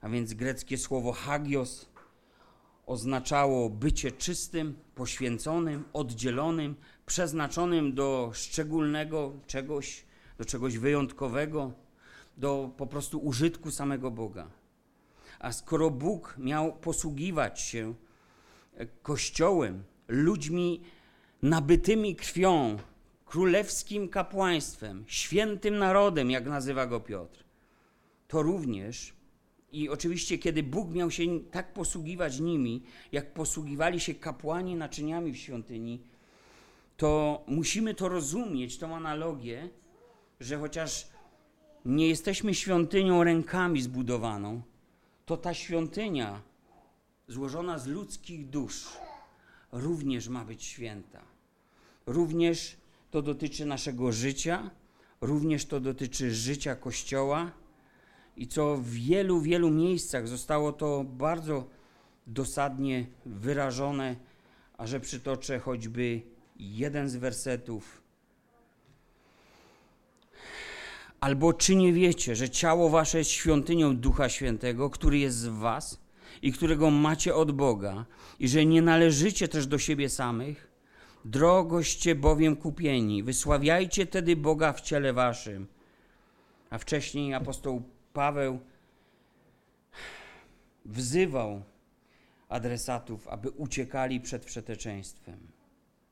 [0.00, 1.88] a więc greckie słowo hagios
[2.86, 10.04] oznaczało bycie czystym, poświęconym, oddzielonym, przeznaczonym do szczególnego czegoś,
[10.38, 11.72] do czegoś wyjątkowego,
[12.36, 14.50] do po prostu użytku samego Boga.
[15.38, 17.94] A skoro Bóg miał posługiwać się
[18.76, 20.80] e, Kościołem, ludźmi
[21.42, 22.76] nabytymi krwią,
[23.28, 27.44] królewskim kapłaństwem, świętym narodem, jak nazywa go Piotr,
[28.28, 29.12] to również
[29.72, 35.36] i oczywiście, kiedy Bóg miał się tak posługiwać nimi, jak posługiwali się kapłani naczyniami w
[35.36, 36.00] świątyni,
[36.96, 39.68] to musimy to rozumieć, tą analogię,
[40.40, 41.08] że chociaż
[41.84, 44.62] nie jesteśmy świątynią rękami zbudowaną,
[45.26, 46.42] to ta świątynia
[47.28, 48.86] złożona z ludzkich dusz
[49.72, 51.22] również ma być święta.
[52.06, 52.76] Również
[53.10, 54.70] to dotyczy naszego życia,
[55.20, 57.50] również to dotyczy życia Kościoła
[58.36, 61.68] i co w wielu, wielu miejscach zostało to bardzo
[62.26, 64.16] dosadnie wyrażone,
[64.78, 66.22] a że przytoczę choćby
[66.56, 68.02] jeden z wersetów.
[71.20, 76.00] Albo czy nie wiecie, że ciało wasze jest świątynią Ducha Świętego, który jest w was
[76.42, 78.06] i którego macie od Boga,
[78.38, 80.67] i że nie należycie też do siebie samych?
[81.24, 85.66] Drogoście bowiem kupieni, wysławiajcie tedy Boga w ciele waszym.
[86.70, 88.58] A wcześniej apostoł Paweł
[90.84, 91.62] wzywał
[92.48, 95.38] adresatów, aby uciekali przed przeteczeństwem,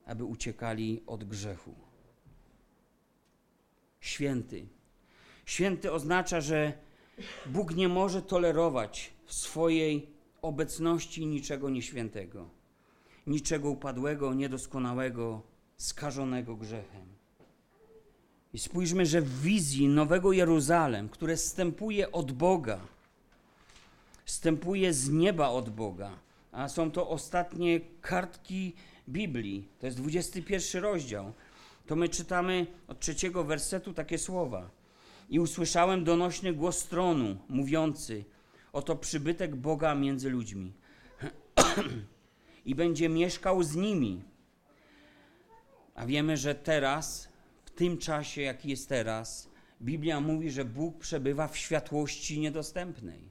[0.06, 1.74] aby uciekali od grzechu.
[4.00, 4.66] Święty.
[5.46, 6.72] Święty oznacza, że
[7.46, 10.10] Bóg nie może tolerować w swojej
[10.42, 12.50] obecności niczego nieświętego,
[13.26, 15.42] niczego upadłego, niedoskonałego,
[15.76, 17.06] skażonego grzechem.
[18.52, 22.80] I spójrzmy, że w wizji Nowego Jeruzalem, które stępuje od Boga,
[24.24, 26.18] stępuje z nieba od Boga,
[26.52, 28.72] a są to ostatnie kartki
[29.08, 31.32] Biblii, to jest 21 rozdział,
[31.86, 34.70] to my czytamy od trzeciego wersetu takie słowa.
[35.30, 38.24] I usłyszałem donośny głos tronu, mówiący,
[38.72, 40.72] oto przybytek Boga między ludźmi.
[42.66, 44.22] I będzie mieszkał z nimi.
[45.94, 47.28] A wiemy, że teraz
[47.76, 49.50] tym czasie, jaki jest teraz,
[49.82, 53.30] Biblia mówi, że Bóg przebywa w światłości niedostępnej.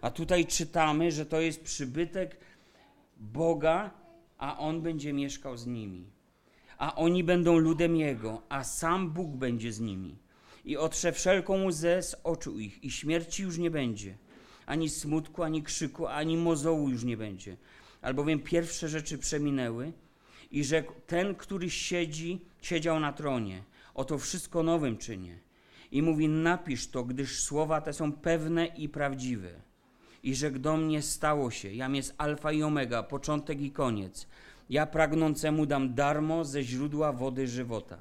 [0.00, 2.36] A tutaj czytamy, że to jest przybytek
[3.16, 3.90] Boga,
[4.38, 6.06] a On będzie mieszkał z nimi.
[6.78, 10.18] A oni będą ludem Jego, a sam Bóg będzie z nimi.
[10.64, 14.16] I otrze wszelką łzę z oczu ich, i śmierci już nie będzie.
[14.66, 17.56] Ani smutku, ani krzyku, ani mozołu już nie będzie.
[18.02, 19.92] Albowiem pierwsze rzeczy przeminęły,
[20.52, 23.62] i rzekł, ten, który siedzi, siedział na tronie,
[23.94, 25.38] oto wszystko nowym czynię.
[25.92, 29.50] I mówi, napisz to, gdyż słowa te są pewne i prawdziwe.
[30.22, 34.26] I rzekł do mnie, stało się, jam jest alfa i omega, początek i koniec.
[34.70, 37.98] Ja pragnącemu dam darmo ze źródła wody żywota.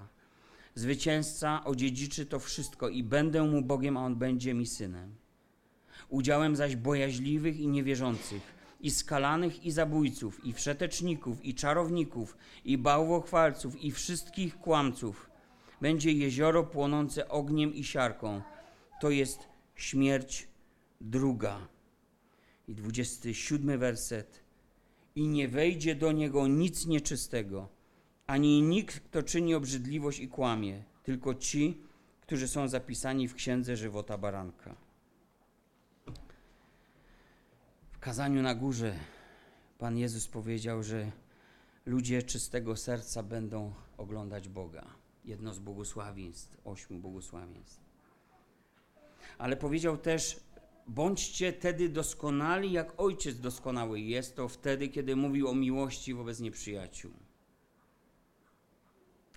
[0.75, 5.15] Zwycięzca odziedziczy to wszystko i będę mu Bogiem, a on będzie mi synem.
[6.09, 8.41] Udziałem zaś bojaźliwych i niewierzących,
[8.81, 15.29] i skalanych i zabójców, i wszeteczników, i czarowników, i bałwochwalców, i wszystkich kłamców.
[15.81, 18.41] Będzie jezioro płonące ogniem i siarką.
[19.01, 19.39] To jest
[19.75, 20.47] śmierć
[21.01, 21.67] druga.
[22.67, 24.43] I 27 werset.
[25.15, 27.69] I nie wejdzie do niego nic nieczystego,
[28.27, 31.81] ani nikt, kto czyni obrzydliwość i kłamie, tylko ci,
[32.21, 34.75] którzy są zapisani w księdze żywota baranka.
[38.01, 38.99] Kazaniu na górze
[39.77, 41.11] Pan Jezus powiedział, że
[41.85, 44.85] ludzie czystego serca będą oglądać Boga.
[45.25, 47.81] Jedno z błogosławieństw, ośmiu błogosławieństw.
[49.37, 50.39] Ale powiedział też,
[50.87, 57.11] bądźcie tedy doskonali, jak Ojciec doskonały jest to wtedy, kiedy mówił o miłości wobec nieprzyjaciół.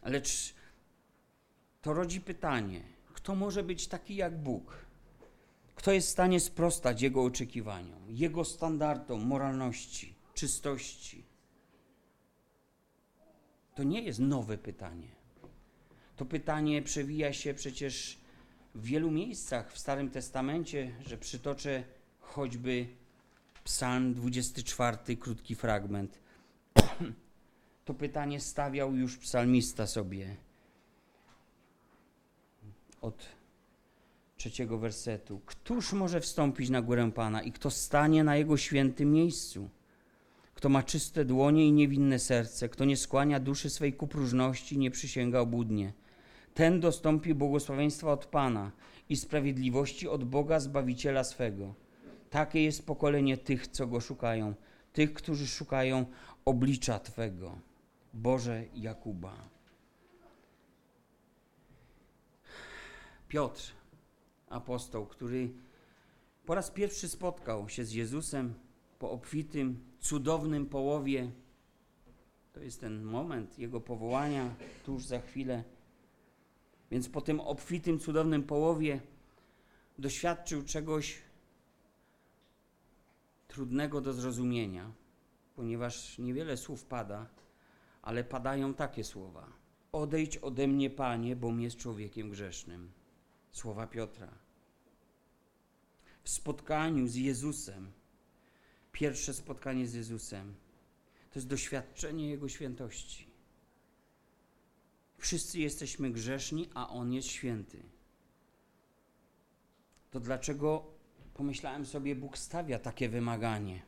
[0.03, 0.55] Lecz
[1.83, 2.83] to rodzi pytanie,
[3.15, 4.84] kto może być taki jak Bóg?
[5.75, 11.25] Kto jest w stanie sprostać Jego oczekiwaniom, Jego standardom moralności, czystości?
[13.75, 15.09] To nie jest nowe pytanie.
[16.17, 18.19] To pytanie przewija się przecież
[18.75, 21.85] w wielu miejscach w Starym Testamencie, że przytoczę
[22.21, 22.87] choćby
[23.65, 26.19] Psalm 24, krótki fragment.
[27.85, 30.37] To pytanie stawiał już psalmista sobie
[33.01, 33.27] od
[34.45, 35.41] trzeciego wersetu.
[35.47, 39.71] Któż może wstąpić na górę Pana i kto stanie na Jego świętym miejscu?
[40.55, 44.91] Kto ma czyste dłonie i niewinne serce, kto nie skłania duszy swej ku próżności, nie
[44.91, 45.93] przysięga obłudnie.
[46.55, 48.73] Ten dostąpi błogosławieństwa od Pana
[49.09, 51.75] i sprawiedliwości od Boga Zbawiciela swego.
[52.31, 54.55] Takie jest pokolenie tych, co Go szukają,
[54.93, 56.07] tych, którzy szukają
[56.45, 57.59] oblicza Twego.
[58.15, 59.37] Boże Jakuba.
[63.29, 63.84] Piotr
[64.55, 65.53] apostoł, który
[66.47, 68.55] po raz pierwszy spotkał się z Jezusem
[68.99, 71.31] po obfitym, cudownym połowie.
[72.53, 75.65] To jest ten moment jego powołania, tuż za chwilę.
[76.91, 79.01] Więc po tym obfitym, cudownym połowie
[79.99, 81.19] doświadczył czegoś
[83.49, 84.93] trudnego do zrozumienia,
[85.57, 87.27] ponieważ niewiele słów pada,
[88.03, 89.53] ale padają takie słowa.
[89.93, 92.93] Odejdź ode mnie, Panie, bo jest człowiekiem grzesznym.
[93.51, 94.44] Słowa Piotra.
[96.25, 97.93] Spotkaniu z Jezusem,
[98.93, 100.55] pierwsze spotkanie z Jezusem,
[101.31, 103.27] to jest doświadczenie Jego świętości.
[105.19, 107.83] Wszyscy jesteśmy grzeszni, a On jest święty.
[110.11, 110.87] To dlaczego
[111.35, 113.83] pomyślałem sobie, Bóg stawia takie wymaganie,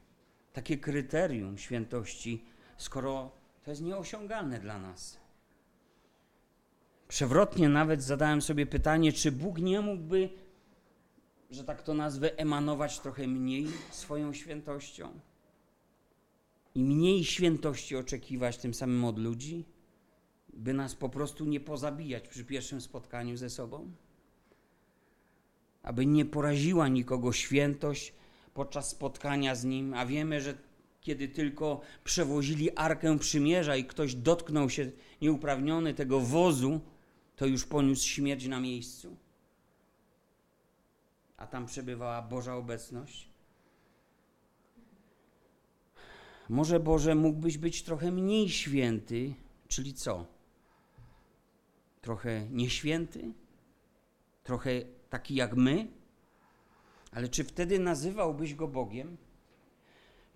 [0.53, 2.45] takie kryterium świętości,
[2.77, 3.31] skoro
[3.65, 5.19] to jest nieosiągalne dla nas?
[7.09, 10.31] Przewrotnie nawet zadałem sobie pytanie, czy Bóg nie mógłby,
[11.51, 15.21] że tak to nazwę, emanować trochę mniej swoją świętością?
[16.75, 19.65] I mniej świętości oczekiwać tym samym od ludzi?
[20.57, 23.91] by nas po prostu nie pozabijać przy pierwszym spotkaniu ze sobą?
[25.83, 28.15] Aby nie poraziła nikogo świętość
[28.55, 30.55] podczas spotkania z Nim, a wiemy, że
[31.01, 34.91] kiedy tylko przewozili Arkę Przymierza i ktoś dotknął się
[35.23, 36.81] nieuprawniony tego wozu,
[37.37, 39.17] to już poniósł śmierć na miejscu.
[41.37, 43.29] A tam przebywała Boża obecność.
[46.49, 49.35] Może Boże, mógłbyś być trochę mniej święty,
[49.69, 50.37] czyli co?
[52.07, 53.33] trochę nieświęty,
[54.45, 54.71] trochę
[55.11, 55.87] taki jak my,
[57.13, 59.17] ale czy wtedy nazywałbyś go Bogiem?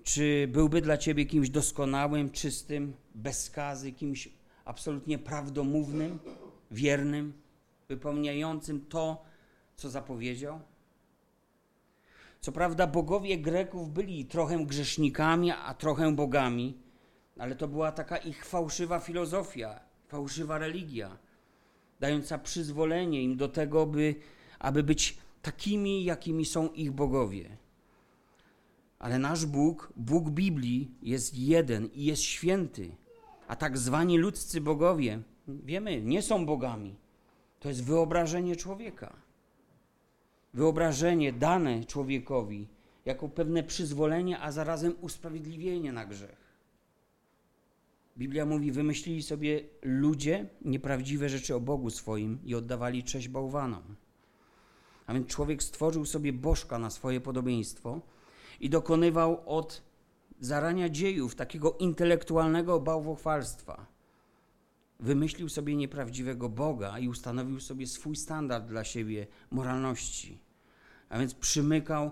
[0.03, 4.29] Czy byłby dla ciebie kimś doskonałym, czystym, bez skazy, kimś
[4.65, 6.19] absolutnie prawdomównym,
[6.71, 7.33] wiernym,
[7.89, 9.25] wypełniającym to,
[9.77, 10.61] co zapowiedział?
[12.41, 16.79] Co prawda, bogowie Greków byli trochę grzesznikami, a trochę bogami,
[17.39, 21.19] ale to była taka ich fałszywa filozofia, fałszywa religia
[22.01, 24.15] dająca przyzwolenie im do tego, by,
[24.59, 27.57] aby być takimi, jakimi są ich bogowie.
[28.99, 32.97] Ale nasz Bóg, Bóg Biblii, jest jeden i jest święty,
[33.49, 36.97] a tak zwani ludzcy bogowie, wiemy, nie są bogami.
[37.61, 39.17] To jest wyobrażenie człowieka.
[40.55, 42.69] Wyobrażenie dane człowiekowi
[43.05, 46.51] jako pewne przyzwolenie, a zarazem usprawiedliwienie na grzech.
[48.19, 53.83] Biblia mówi, wymyślili sobie ludzie nieprawdziwe rzeczy o Bogu swoim i oddawali cześć bałwanom.
[55.07, 58.01] A więc człowiek stworzył sobie bożka na swoje podobieństwo
[58.61, 59.83] i dokonywał od
[60.41, 63.87] zarania dziejów takiego intelektualnego bałwochwalstwa.
[65.01, 70.39] Wymyślił sobie nieprawdziwego Boga i ustanowił sobie swój standard dla siebie moralności.
[71.09, 72.11] A więc przymykał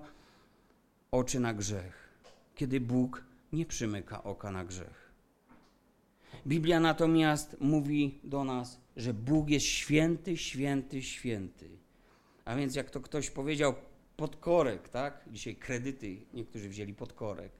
[1.10, 2.08] oczy na grzech,
[2.54, 5.08] kiedy Bóg nie przymyka oka na grzech.
[6.46, 11.68] Biblia natomiast mówi do nas, że Bóg jest święty, święty, święty.
[12.44, 13.74] A więc jak to ktoś powiedział,
[14.16, 15.24] podkorek, tak?
[15.32, 17.57] Dzisiaj kredyty niektórzy wzięli podkorek.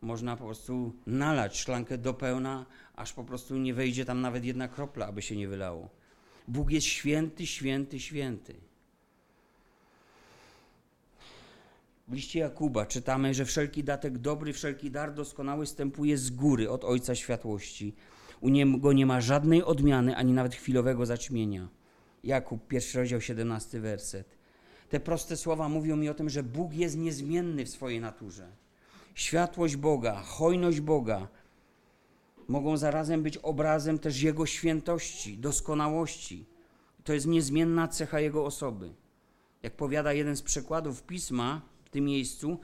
[0.00, 4.68] Można po prostu nalać szklankę do pełna, aż po prostu nie wejdzie tam nawet jedna
[4.68, 5.88] kropla, aby się nie wylało.
[6.48, 8.54] Bóg jest święty, święty, święty.
[12.08, 16.84] W liście Jakuba czytamy, że wszelki datek dobry, wszelki dar doskonały stępuje z góry od
[16.84, 17.94] Ojca Światłości.
[18.40, 21.68] U niego nie ma żadnej odmiany, ani nawet chwilowego zaćmienia.
[22.24, 24.38] Jakub, pierwszy rozdział, 17 werset.
[24.88, 28.48] Te proste słowa mówią mi o tym, że Bóg jest niezmienny w swojej naturze.
[29.14, 31.28] Światłość Boga, hojność Boga
[32.48, 36.44] mogą zarazem być obrazem też Jego świętości, doskonałości.
[37.04, 38.94] To jest niezmienna cecha Jego osoby.
[39.62, 42.58] Jak powiada jeden z przykładów pisma, w tym miejscu,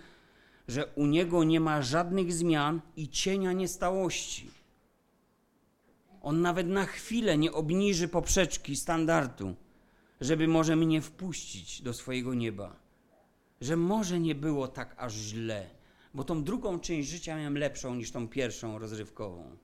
[0.69, 4.51] że u niego nie ma żadnych zmian i cienia niestałości.
[6.23, 9.55] On nawet na chwilę nie obniży poprzeczki standardu,
[10.21, 12.77] żeby może mnie wpuścić do swojego nieba.
[13.61, 15.76] Że może nie było tak aż źle,
[16.17, 19.57] bo tą drugą część życia miałem lepszą niż tą pierwszą rozrywkową.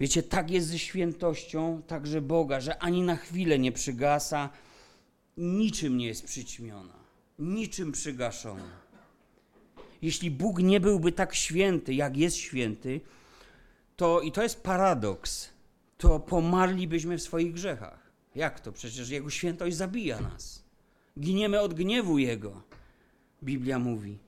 [0.00, 4.50] Wiecie, tak jest ze świętością także Boga, że ani na chwilę nie przygasa,
[5.36, 7.00] niczym nie jest przyćmiona
[7.40, 8.62] niczym przygaszony.
[10.02, 13.00] Jeśli Bóg nie byłby tak święty, jak jest święty,
[13.96, 15.48] to i to jest paradoks,
[15.98, 18.10] to pomarlibyśmy w swoich grzechach.
[18.34, 18.72] Jak to?
[18.72, 20.64] Przecież Jego świętość zabija nas.
[21.20, 22.62] Giniemy od gniewu Jego,
[23.42, 24.18] Biblia mówi.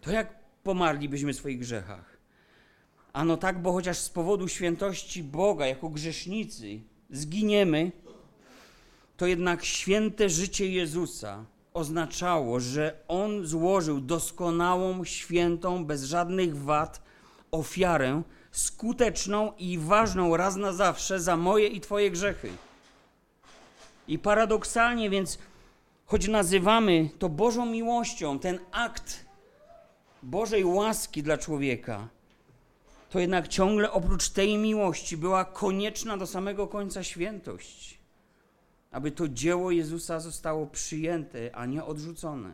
[0.00, 2.16] To jak pomarlibyśmy w swoich grzechach?
[3.12, 6.80] Ano tak, bo chociaż z powodu świętości Boga, jako grzesznicy,
[7.10, 7.92] zginiemy,
[9.16, 11.44] to jednak święte życie Jezusa
[11.74, 17.02] oznaczało, że On złożył doskonałą, świętą, bez żadnych wad
[17.50, 22.50] ofiarę, skuteczną i ważną raz na zawsze za moje i Twoje grzechy.
[24.08, 25.38] I paradoksalnie więc,
[26.06, 29.26] choć nazywamy to Bożą miłością, ten akt
[30.22, 32.08] Bożej łaski dla człowieka,
[33.10, 37.98] to jednak ciągle oprócz tej miłości była konieczna do samego końca świętość,
[38.90, 42.52] aby to dzieło Jezusa zostało przyjęte, a nie odrzucone.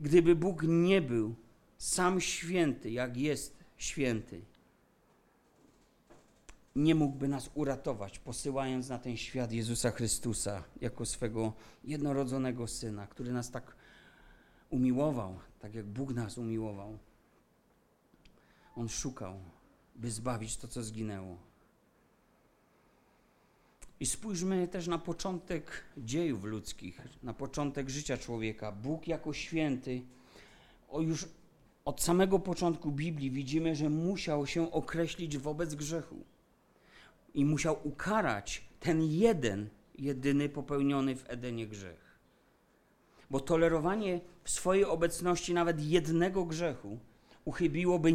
[0.00, 1.34] Gdyby Bóg nie był
[1.78, 4.40] sam święty, jak jest święty,
[6.78, 11.52] nie mógłby nas uratować, posyłając na ten świat Jezusa Chrystusa jako swego
[11.84, 13.76] jednorodzonego Syna, który nas tak
[14.70, 16.98] umiłował, tak jak Bóg nas umiłował.
[18.76, 19.40] On szukał,
[19.96, 21.36] by zbawić to, co zginęło.
[24.00, 28.72] I spójrzmy też na początek dziejów ludzkich, na początek życia człowieka.
[28.72, 30.02] Bóg jako święty,
[30.88, 31.28] o już
[31.84, 36.24] od samego początku Biblii widzimy, że musiał się określić wobec grzechu
[37.38, 39.68] i musiał ukarać ten jeden,
[39.98, 42.18] jedyny popełniony w Edenie grzech.
[43.30, 46.98] Bo tolerowanie w swojej obecności nawet jednego grzechu
[47.44, 48.12] uchybiłoby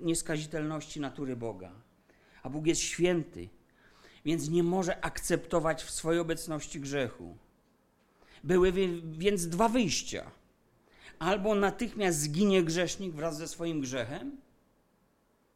[0.00, 1.72] nieskazitelności natury Boga.
[2.42, 3.48] A Bóg jest święty,
[4.24, 7.36] więc nie może akceptować w swojej obecności grzechu.
[8.44, 10.30] Były więc dwa wyjścia.
[11.18, 14.36] Albo natychmiast zginie grzesznik wraz ze swoim grzechem,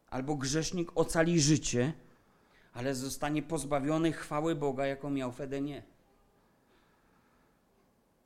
[0.09, 1.93] albo grzesznik ocali życie,
[2.79, 5.83] ale zostanie pozbawiony chwały Boga, jaką miał w Edenie.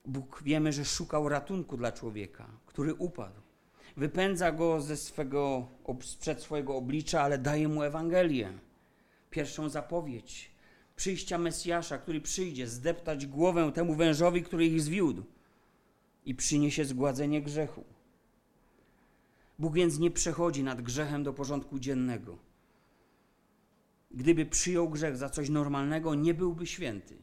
[0.06, 3.42] Bóg wiemy, że szukał ratunku dla człowieka, który upadł.
[3.98, 5.68] Wypędza go ze swego,
[6.20, 8.54] przed swojego oblicza, ale daje mu Ewangelię.
[9.30, 10.52] Pierwszą zapowiedź
[10.96, 15.24] przyjścia Mesjasza, który przyjdzie zdeptać głowę temu wężowi, który ich zwiódł
[16.26, 17.84] i przyniesie zgładzenie grzechu.
[19.60, 22.53] Bóg więc nie przechodzi nad grzechem do porządku dziennego.
[24.14, 27.18] Gdyby przyjął grzech za coś normalnego, nie byłby święty.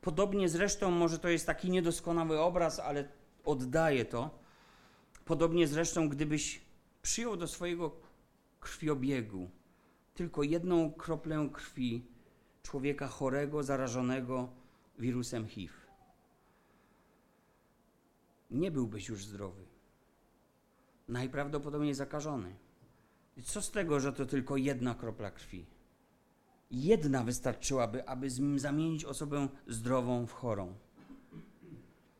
[0.00, 3.08] Podobnie zresztą, może to jest taki niedoskonały obraz, ale
[3.44, 4.38] oddaje to.
[5.24, 6.62] Podobnie zresztą, gdybyś
[7.02, 7.96] przyjął do swojego
[8.60, 9.50] krwiobiegu
[10.14, 12.06] tylko jedną kroplę krwi
[12.62, 14.48] człowieka chorego, zarażonego
[14.98, 15.74] wirusem HIV,
[18.50, 19.64] nie byłbyś już zdrowy.
[21.08, 22.54] Najprawdopodobniej zakażony.
[23.36, 25.66] I co z tego, że to tylko jedna kropla krwi?
[26.70, 30.74] Jedna wystarczyłaby, aby zamienić osobę zdrową w chorą.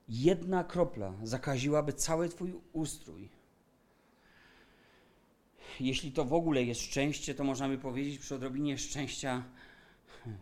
[0.09, 3.29] Jedna kropla zakaziłaby cały Twój ustrój.
[5.81, 9.43] Jeśli to w ogóle jest szczęście, to można by powiedzieć, przy odrobinie szczęścia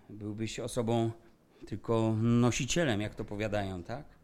[0.08, 1.10] byłbyś osobą
[1.66, 4.19] tylko nosicielem, jak to powiadają, tak?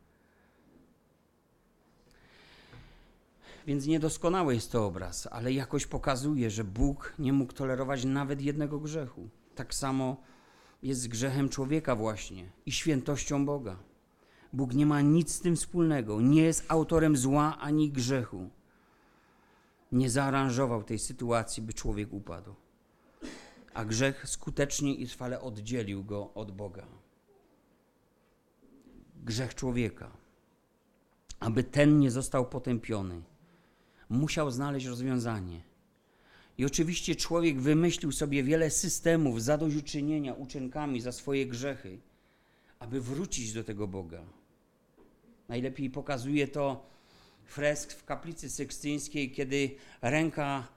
[3.66, 8.80] Więc niedoskonały jest to obraz, ale jakoś pokazuje, że Bóg nie mógł tolerować nawet jednego
[8.80, 9.28] grzechu.
[9.54, 10.16] Tak samo
[10.82, 13.76] jest z grzechem człowieka właśnie i świętością Boga.
[14.52, 18.50] Bóg nie ma nic z tym wspólnego, nie jest autorem zła ani grzechu.
[19.92, 22.54] Nie zaaranżował tej sytuacji, by człowiek upadł.
[23.74, 26.86] A grzech skutecznie i trwale oddzielił go od Boga.
[29.24, 30.10] Grzech człowieka.
[31.40, 33.22] Aby ten nie został potępiony,
[34.08, 35.60] musiał znaleźć rozwiązanie.
[36.58, 41.98] I oczywiście człowiek wymyślił sobie wiele systemów zadośćuczynienia uczynkami za swoje grzechy,
[42.78, 44.22] aby wrócić do tego Boga.
[45.48, 46.86] Najlepiej pokazuje to
[47.44, 50.68] fresk w kaplicy sykstyńskiej, kiedy ręka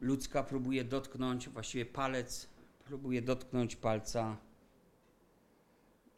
[0.00, 2.48] ludzka próbuje dotknąć, właściwie palec
[2.84, 4.36] próbuje dotknąć palca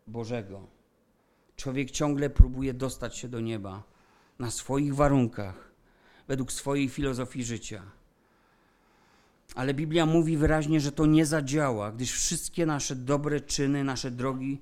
[0.07, 0.67] Bożego.
[1.57, 3.83] Człowiek ciągle próbuje dostać się do nieba
[4.39, 5.70] na swoich warunkach,
[6.31, 7.83] według swojej filozofii życia.
[9.55, 14.61] Ale Biblia mówi wyraźnie, że to nie zadziała, gdyż wszystkie nasze dobre czyny, nasze drogi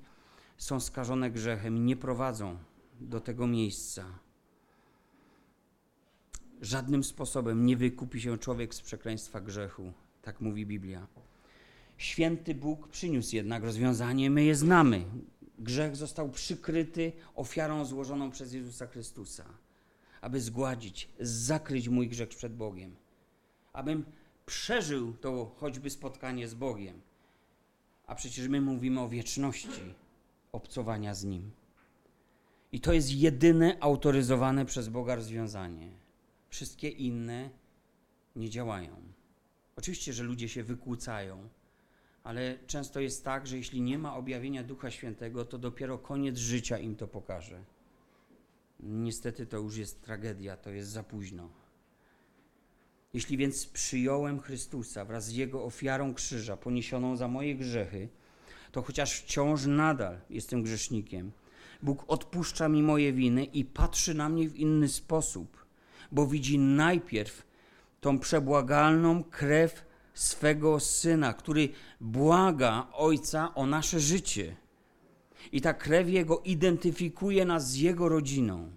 [0.57, 2.57] są skażone grzechem i nie prowadzą
[3.01, 4.05] do tego miejsca.
[6.61, 11.07] Żadnym sposobem nie wykupi się człowiek z przekleństwa grzechu, tak mówi Biblia.
[11.97, 15.05] Święty Bóg przyniósł jednak rozwiązanie, my je znamy.
[15.59, 19.45] Grzech został przykryty ofiarą złożoną przez Jezusa Chrystusa,
[20.21, 22.95] aby zgładzić, zakryć mój grzech przed Bogiem,
[23.73, 24.05] abym
[24.45, 27.01] przeżył to choćby spotkanie z Bogiem.
[28.07, 29.93] A przecież my mówimy o wieczności
[30.51, 31.51] obcowania z Nim.
[32.71, 35.91] I to jest jedyne autoryzowane przez Boga rozwiązanie.
[36.49, 37.49] Wszystkie inne
[38.35, 38.95] nie działają.
[39.75, 41.49] Oczywiście, że ludzie się wykłócają,
[42.23, 46.77] Ale często jest tak, że jeśli nie ma objawienia Ducha Świętego, to dopiero koniec życia
[46.77, 47.63] im to pokaże.
[48.79, 51.49] Niestety to już jest tragedia, to jest za późno.
[53.13, 58.09] Jeśli więc przyjąłem Chrystusa wraz z Jego ofiarą krzyża poniesioną za moje grzechy,
[58.71, 61.31] to chociaż wciąż nadal jestem grzesznikiem,
[61.81, 65.65] Bóg odpuszcza mi moje winy i patrzy na mnie w inny sposób,
[66.11, 67.47] bo widzi najpierw
[68.01, 71.69] tą przebłagalną krew swego syna, który
[72.01, 74.55] błaga ojca o nasze życie.
[75.51, 78.71] I ta krew jego identyfikuje nas z jego rodziną.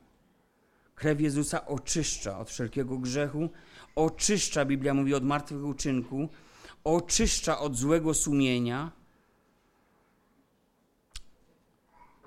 [0.95, 3.51] Krew Jezusa oczyszcza od wszelkiego grzechu,
[3.97, 6.29] oczyszcza, Biblia mówi, od martwych uczynku,
[6.85, 8.93] oczyszcza od złego sumienia.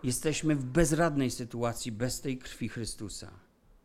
[0.03, 3.31] Jesteśmy w bezradnej sytuacji bez tej krwi Chrystusa.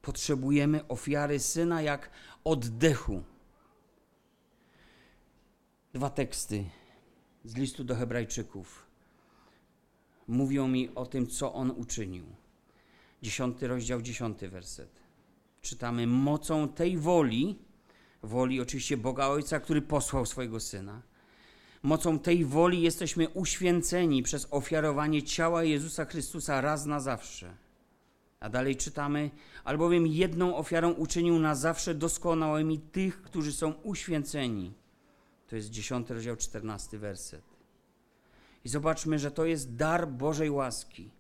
[0.02, 2.10] Potrzebujemy ofiary syna jak
[2.44, 3.22] oddechu.
[5.92, 6.64] Dwa teksty
[7.44, 8.89] z listu do Hebrajczyków
[10.28, 12.24] mówią mi o tym, co on uczynił.
[13.22, 15.00] Dziesiąty rozdział, dziesiąty werset.
[15.62, 17.58] Czytamy: Mocą tej woli,
[18.22, 21.02] woli oczywiście Boga Ojca, który posłał swojego syna.
[21.82, 27.56] Mocą tej woli jesteśmy uświęceni przez ofiarowanie ciała Jezusa Chrystusa raz na zawsze.
[28.40, 29.30] A dalej czytamy,
[29.64, 34.72] albowiem jedną ofiarą uczynił na zawsze doskonałymi tych, którzy są uświęceni.
[35.48, 37.49] To jest 10 rozdział, 14 werset.
[38.64, 41.10] I zobaczmy, że to jest dar Bożej łaski,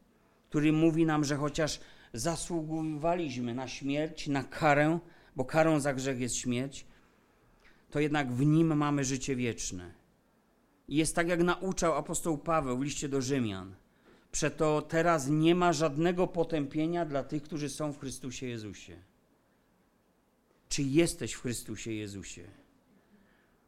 [0.48, 1.80] który mówi nam, że chociaż
[2.12, 4.98] zasługiwaliśmy na śmierć, na karę,
[5.36, 6.86] bo karą za grzech jest śmierć,
[7.90, 9.92] to jednak w nim mamy życie wieczne.
[10.88, 13.74] I jest tak, jak nauczał apostoł Paweł w liście do Rzymian.
[14.32, 18.96] Przeto teraz nie ma żadnego potępienia dla tych, którzy są w Chrystusie Jezusie.
[20.68, 22.44] Czy jesteś w Chrystusie Jezusie,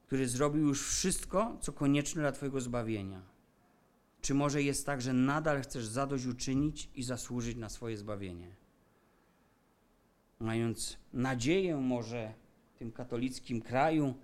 [0.07, 3.32] który zrobił już wszystko, co konieczne dla Twojego zbawienia?
[4.23, 8.57] Czy może jest tak, że nadal chcesz zadośćuczynić i zasłużyć na swoje zbawienie?
[10.41, 12.35] Mając nadzieję może
[12.75, 14.15] w tym katolickim kraju,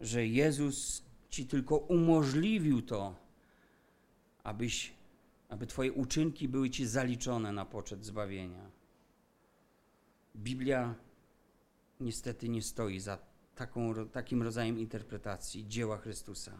[0.00, 3.14] że Jezus Ci tylko umożliwił to,
[4.42, 4.92] abyś
[5.50, 8.70] aby Twoje uczynki były Ci zaliczone na poczet zbawienia.
[10.36, 10.94] Biblia
[12.00, 13.18] niestety nie stoi za
[13.54, 16.52] taką, takim rodzajem interpretacji dzieła Chrystusa.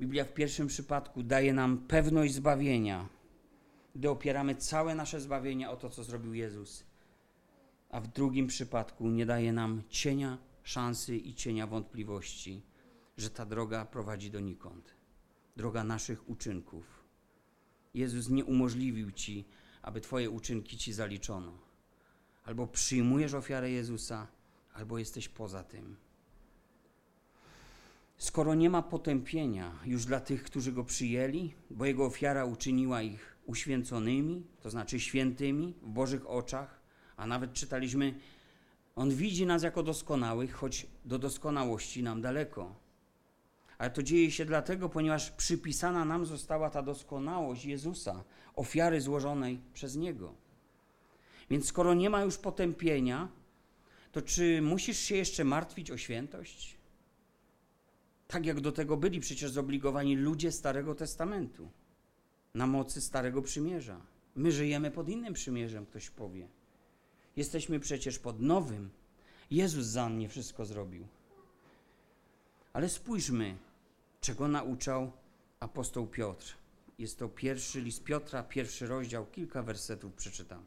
[0.00, 3.08] Biblia w pierwszym przypadku daje nam pewność zbawienia,
[3.94, 6.84] gdy opieramy całe nasze zbawienie o to, co zrobił Jezus,
[7.90, 12.62] a w drugim przypadku nie daje nam cienia szansy i cienia wątpliwości,
[13.16, 14.94] że ta droga prowadzi donikąd.
[15.56, 17.04] Droga naszych uczynków
[17.94, 19.44] Jezus nie umożliwił ci,
[19.82, 21.52] aby Twoje uczynki ci zaliczono.
[22.44, 24.26] Albo przyjmujesz ofiarę Jezusa,
[24.72, 25.96] albo jesteś poza tym.
[28.20, 33.36] Skoro nie ma potępienia już dla tych, którzy go przyjęli, bo jego ofiara uczyniła ich
[33.46, 36.80] uświęconymi, to znaczy świętymi w Bożych oczach,
[37.16, 38.14] a nawet czytaliśmy,
[38.96, 42.74] on widzi nas jako doskonałych, choć do doskonałości nam daleko.
[43.78, 48.24] Ale to dzieje się dlatego, ponieważ przypisana nam została ta doskonałość Jezusa,
[48.56, 50.34] ofiary złożonej przez Niego.
[51.50, 53.28] Więc skoro nie ma już potępienia,
[54.12, 56.79] to czy musisz się jeszcze martwić o świętość?
[58.30, 61.70] Tak jak do tego byli przecież zobligowani ludzie Starego Testamentu,
[62.54, 64.00] na mocy Starego Przymierza.
[64.36, 66.48] My żyjemy pod innym przymierzem, ktoś powie.
[67.36, 68.90] Jesteśmy przecież pod nowym.
[69.50, 71.06] Jezus za mnie wszystko zrobił.
[72.72, 73.56] Ale spójrzmy,
[74.20, 75.12] czego nauczał
[75.60, 76.54] apostoł Piotr.
[76.98, 80.62] Jest to pierwszy list Piotra, pierwszy rozdział, kilka wersetów przeczytam.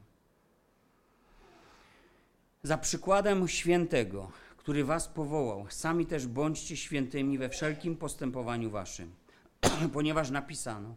[2.64, 4.32] Za przykładem świętego,
[4.64, 9.12] który was powołał, sami też bądźcie świętymi we wszelkim postępowaniu waszym,
[9.94, 10.96] ponieważ napisano: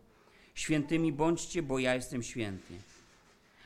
[0.54, 2.74] Świętymi bądźcie, bo ja jestem święty.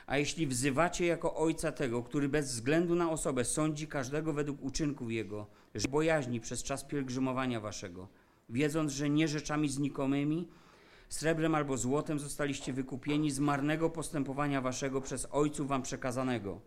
[0.06, 5.12] A jeśli wzywacie jako ojca tego, który bez względu na osobę sądzi każdego według uczynków
[5.12, 8.08] jego, że bojaźni przez czas pielgrzymowania waszego,
[8.48, 10.48] wiedząc, że nie rzeczami znikomymi,
[11.08, 16.60] srebrem albo złotem zostaliście wykupieni z marnego postępowania waszego przez ojców wam przekazanego,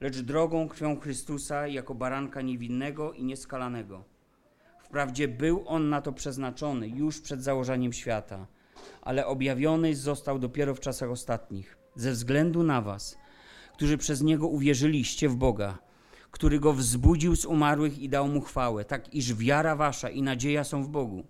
[0.00, 4.04] lecz drogą krwią Chrystusa jako baranka niewinnego i nieskalanego.
[4.84, 8.46] Wprawdzie był on na to przeznaczony już przed założeniem świata,
[9.02, 13.18] ale objawiony został dopiero w czasach ostatnich, ze względu na was,
[13.72, 15.78] którzy przez niego uwierzyliście w Boga
[16.36, 20.64] który go wzbudził z umarłych i dał mu chwałę, tak iż wiara wasza i nadzieja
[20.64, 21.26] są w Bogu.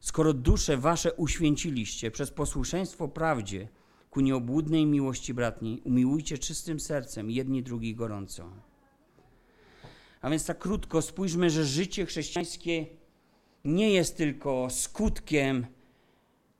[0.00, 3.68] Skoro dusze wasze uświęciliście przez posłuszeństwo prawdzie
[4.10, 8.52] ku nieobłudnej miłości bratniej, umiłujcie czystym sercem jedni drugi gorąco.
[10.20, 12.86] A więc tak krótko spójrzmy, że życie chrześcijańskie
[13.64, 15.66] nie jest tylko skutkiem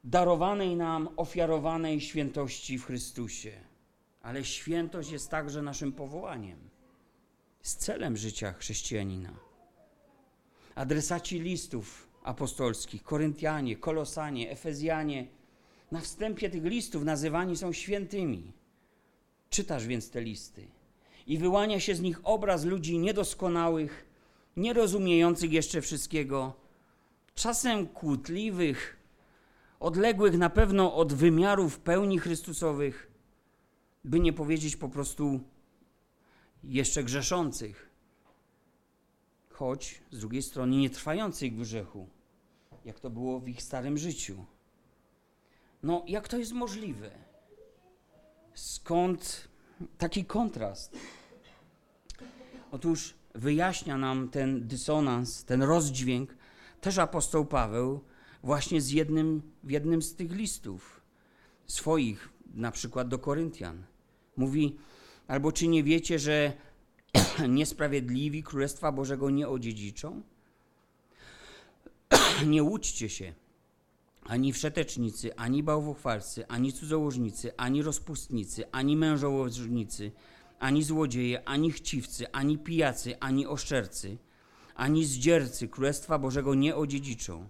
[0.04, 3.52] darowanej nam, ofiarowanej świętości w Chrystusie,
[4.22, 6.58] ale świętość jest także naszym powołaniem,
[7.62, 9.34] z celem życia chrześcijanina.
[10.74, 15.26] Adresaci listów apostolskich, Koryntianie, Kolosanie, Efezjanie,
[15.90, 18.52] na wstępie tych listów nazywani są świętymi.
[19.50, 20.66] Czytasz więc te listy
[21.26, 24.06] i wyłania się z nich obraz ludzi niedoskonałych,
[24.56, 26.54] nierozumiejących jeszcze wszystkiego,
[27.34, 28.96] czasem kłótliwych,
[29.80, 33.10] odległych na pewno od wymiarów pełni Chrystusowych,
[34.04, 35.40] by nie powiedzieć po prostu
[36.64, 37.90] jeszcze grzeszących,
[39.50, 42.08] choć z drugiej strony nie trwających w grzechu,
[42.84, 44.44] jak to było w ich starym życiu.
[45.82, 47.10] No, jak to jest możliwe?
[48.54, 49.48] Skąd
[49.98, 50.96] taki kontrast?
[52.70, 56.36] Otóż wyjaśnia nam ten dysonans, ten rozdźwięk
[56.80, 58.00] też apostoł Paweł
[58.42, 61.00] właśnie z jednym, w jednym z tych listów
[61.66, 63.84] swoich, na przykład do Koryntian.
[64.36, 64.76] Mówi,
[65.28, 66.52] albo czy nie wiecie, że
[67.48, 70.22] niesprawiedliwi Królestwa Bożego nie odziedziczą?
[72.46, 73.34] nie łudźcie się.
[74.30, 80.12] Ani wszetecznicy, ani bałwochwalcy, ani cudzołożnicy, ani rozpustnicy, ani mężołożnicy,
[80.58, 84.16] ani złodzieje, ani chciwcy, ani pijacy, ani oszczercy,
[84.74, 87.48] ani zdziercy Królestwa Bożego nie odziedziczą.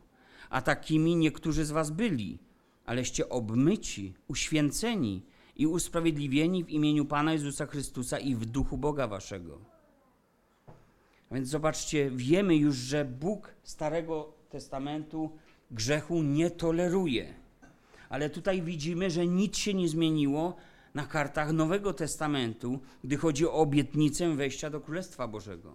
[0.51, 2.39] A takimi niektórzy z was byli,
[2.87, 5.23] aleście obmyci, uświęceni
[5.57, 9.59] i usprawiedliwieni w imieniu Pana Jezusa Chrystusa i w duchu Boga waszego.
[11.31, 15.31] A więc zobaczcie, wiemy już, że Bóg Starego Testamentu
[15.71, 17.35] grzechu nie toleruje.
[18.09, 20.57] Ale tutaj widzimy, że nic się nie zmieniło
[20.95, 25.75] na kartach Nowego Testamentu, gdy chodzi o obietnicę wejścia do Królestwa Bożego.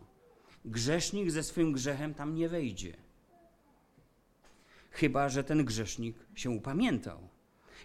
[0.65, 2.97] Grzesznik ze swym grzechem tam nie wejdzie.
[4.91, 7.19] Chyba, że ten grzesznik się upamiętał.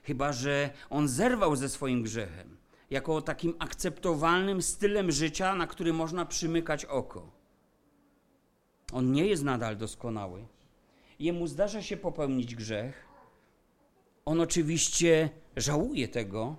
[0.03, 2.57] Chyba, że on zerwał ze swoim grzechem,
[2.91, 7.31] jako takim akceptowalnym stylem życia, na który można przymykać oko.
[8.93, 10.47] On nie jest nadal doskonały.
[11.21, 13.09] Jemu zdarza się popełnić grzech.
[14.25, 16.57] On oczywiście żałuje tego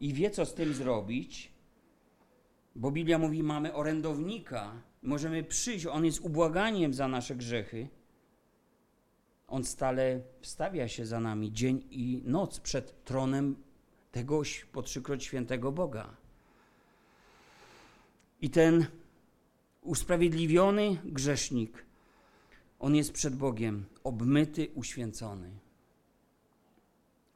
[0.00, 1.52] i wie, co z tym zrobić,
[2.74, 7.88] bo Biblia mówi: mamy orędownika, możemy przyjść, on jest ubłaganiem za nasze grzechy.
[9.48, 13.56] On stale wstawia się za nami dzień i noc przed tronem
[14.12, 16.16] tegoś po trzykroć świętego Boga.
[18.40, 18.86] I ten
[19.82, 21.89] usprawiedliwiony grzesznik,
[22.80, 25.50] on jest przed Bogiem obmyty, uświęcony.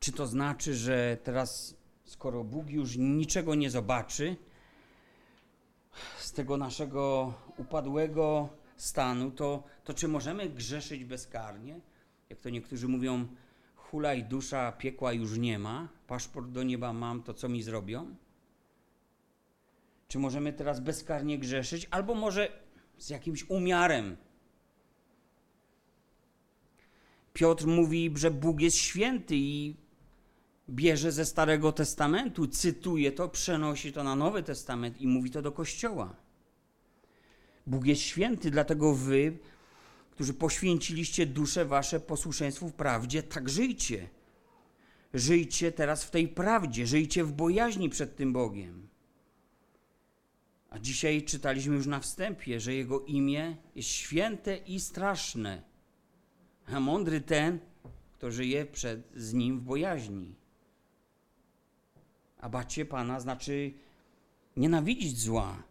[0.00, 4.36] Czy to znaczy, że teraz, skoro Bóg już niczego nie zobaczy
[6.18, 11.80] z tego naszego upadłego stanu, to, to czy możemy grzeszyć bezkarnie?
[12.30, 13.26] Jak to niektórzy mówią,
[13.76, 18.16] hulaj dusza, piekła już nie ma, paszport do nieba mam, to co mi zrobią?
[20.08, 22.48] Czy możemy teraz bezkarnie grzeszyć, albo może
[22.98, 24.16] z jakimś umiarem?
[27.34, 29.76] Piotr mówi, że Bóg jest święty i
[30.70, 35.52] bierze ze Starego Testamentu, cytuje to, przenosi to na Nowy Testament i mówi to do
[35.52, 36.16] Kościoła.
[37.66, 39.38] Bóg jest święty, dlatego wy,
[40.10, 44.08] którzy poświęciliście dusze wasze posłuszeństwu w prawdzie, tak żyjcie.
[45.14, 48.88] Żyjcie teraz w tej prawdzie, żyjcie w bojaźni przed tym Bogiem.
[50.70, 55.73] A dzisiaj czytaliśmy już na wstępie, że Jego imię jest święte i straszne.
[56.66, 57.58] A mądry ten,
[58.12, 60.34] kto żyje przed, z Nim w bojaźni.
[62.40, 63.72] A bać się Pana znaczy
[64.56, 65.62] nienawidzić zła,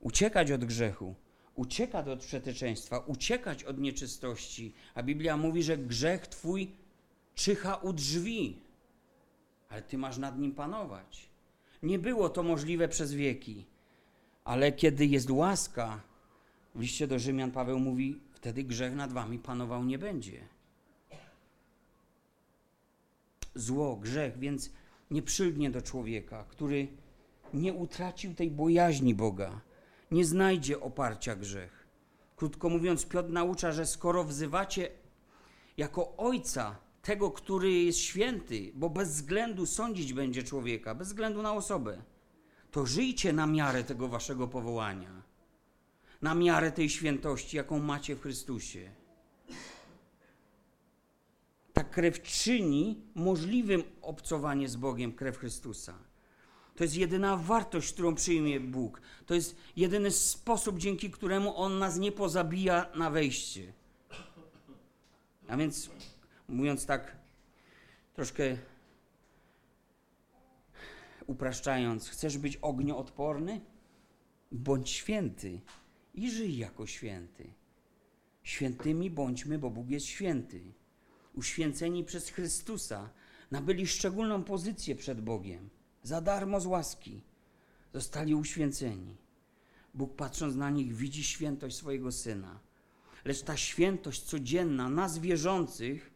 [0.00, 1.14] uciekać od grzechu,
[1.54, 4.72] uciekać od przeteczeństwa, uciekać od nieczystości.
[4.94, 6.70] A Biblia mówi, że grzech Twój
[7.34, 8.58] czyha u drzwi,
[9.68, 11.28] ale Ty masz nad nim panować.
[11.82, 13.64] Nie było to możliwe przez wieki.
[14.44, 16.00] Ale kiedy jest łaska,
[16.74, 20.48] w liście do Rzymian Paweł mówi, wtedy grzech nad wami panował nie będzie.
[23.54, 24.70] Zło, grzech, więc
[25.10, 26.88] nie przylgnie do człowieka, który
[27.54, 29.60] nie utracił tej bojaźni Boga,
[30.10, 31.86] nie znajdzie oparcia grzech.
[32.36, 34.90] Krótko mówiąc, Piotr naucza, że skoro wzywacie
[35.76, 41.52] jako ojca tego, który jest święty, bo bez względu sądzić będzie człowieka, bez względu na
[41.52, 42.02] osobę,
[42.70, 45.22] to żyjcie na miarę tego waszego powołania,
[46.22, 48.90] na miarę tej świętości, jaką macie w Chrystusie.
[51.72, 55.98] Ta krew czyni możliwym obcowanie z Bogiem, krew Chrystusa.
[56.76, 59.00] To jest jedyna wartość, którą przyjmie Bóg.
[59.26, 63.72] To jest jedyny sposób, dzięki któremu On nas nie pozabija na wejście.
[65.48, 65.90] A więc,
[66.48, 67.16] mówiąc tak
[68.14, 68.56] troszkę
[71.26, 73.60] upraszczając, chcesz być ognioodporny?
[74.52, 75.60] Bądź święty
[76.14, 77.52] i żyj jako święty.
[78.42, 80.60] Świętymi bądźmy, bo Bóg jest święty.
[81.34, 83.10] Uświęceni przez Chrystusa
[83.50, 85.70] nabyli szczególną pozycję przed Bogiem.
[86.02, 87.20] Za darmo z łaski
[87.92, 89.16] zostali uświęceni.
[89.94, 92.60] Bóg patrząc na nich widzi świętość swojego Syna.
[93.24, 96.10] Lecz ta świętość codzienna nas wierzących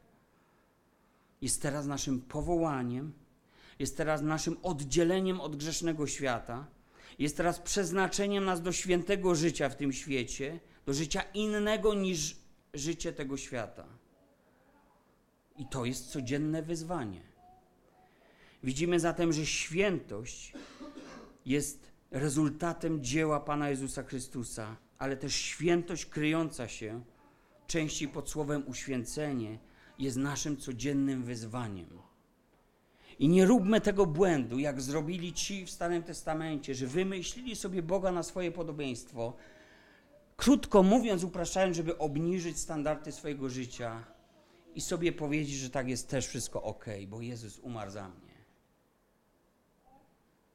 [1.40, 3.12] jest teraz naszym powołaniem,
[3.78, 6.66] jest teraz naszym oddzieleniem od grzesznego świata,
[7.19, 12.37] jest teraz przeznaczeniem nas do świętego życia w tym świecie, do życia innego niż
[12.75, 13.87] życie tego świata.
[15.57, 17.21] I to jest codzienne wyzwanie.
[18.62, 20.53] Widzimy zatem, że świętość
[21.47, 27.05] jest rezultatem dzieła Pana Jezusa Chrystusa, ale też świętość kryjąca się
[27.67, 29.59] częściej pod słowem uświęcenie
[29.99, 31.89] jest naszym codziennym wyzwaniem.
[33.19, 38.12] I nie róbmy tego błędu, jak zrobili ci w Starym Testamencie, że wymyślili sobie Boga
[38.12, 39.33] na swoje podobieństwo.
[40.37, 44.05] Krótko mówiąc, upraszczając, żeby obniżyć standardy swojego życia
[44.75, 48.35] i sobie powiedzieć, że tak jest też wszystko ok, bo Jezus umarł za mnie.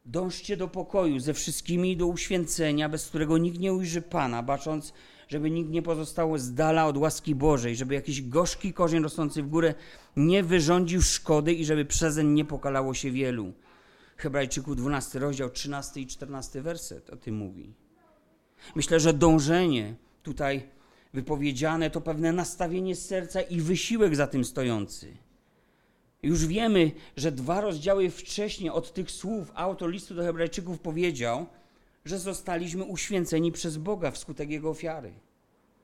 [0.05, 4.93] Dążcie do pokoju ze wszystkimi do uświęcenia, bez którego nikt nie ujrzy Pana, bacząc,
[5.30, 9.49] żeby nikt nie pozostał z dala od łaski Bożej, żeby jakiś gorzki korzeń rosnący w
[9.49, 9.73] górę
[10.15, 13.53] nie wyrządził szkody i żeby przezeń nie pokalało się wielu.
[14.17, 17.73] Hebrajczyków 12 rozdział 13 i 14 werset o tym mówi.
[18.75, 20.69] Myślę, że dążenie tutaj
[21.13, 25.17] wypowiedziane to pewne nastawienie serca i wysiłek za tym stojący.
[26.23, 31.45] Już wiemy, że dwa rozdziały wcześniej od tych słów autor listu do Hebrajczyków powiedział,
[32.10, 35.14] że zostaliśmy uświęceni przez Boga wskutek Jego ofiary.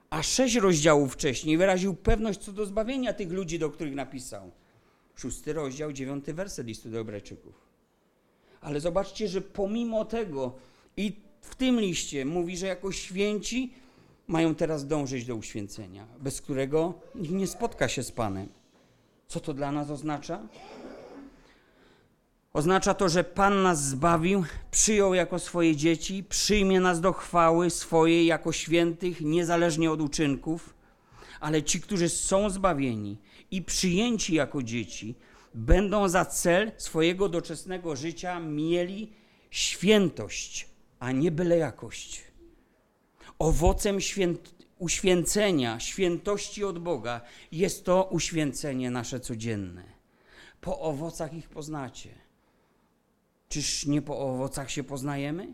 [0.10, 4.52] A sześć rozdziałów wcześniej wyraził pewność co do zbawienia tych ludzi, do których napisał.
[5.16, 7.54] Szósty rozdział, dziewiąty werset listu do Hebrajczyków.
[8.62, 10.56] Ale zobaczcie, że pomimo tego
[10.98, 13.74] i w tym liście mówi, że jako święci
[14.28, 18.48] mają teraz dążyć do uświęcenia, bez którego nie spotka się z Panem.
[19.28, 20.48] Co to dla nas oznacza?
[22.56, 28.26] Oznacza to, że Pan nas zbawił, przyjął jako swoje dzieci, przyjmie nas do chwały swojej
[28.26, 30.74] jako świętych, niezależnie od uczynków,
[31.40, 33.18] ale ci, którzy są zbawieni
[33.52, 35.16] i przyjęci jako dzieci,
[35.54, 39.14] będą za cel swojego doczesnego życia mieli
[39.52, 42.24] świętość, a nie byle jakość.
[43.40, 49.84] Owocem święt uświęcenia, świętości od Boga jest to uświęcenie nasze codzienne.
[50.62, 52.25] Po owocach ich poznacie.
[53.50, 55.54] Czyż nie po owocach się poznajemy?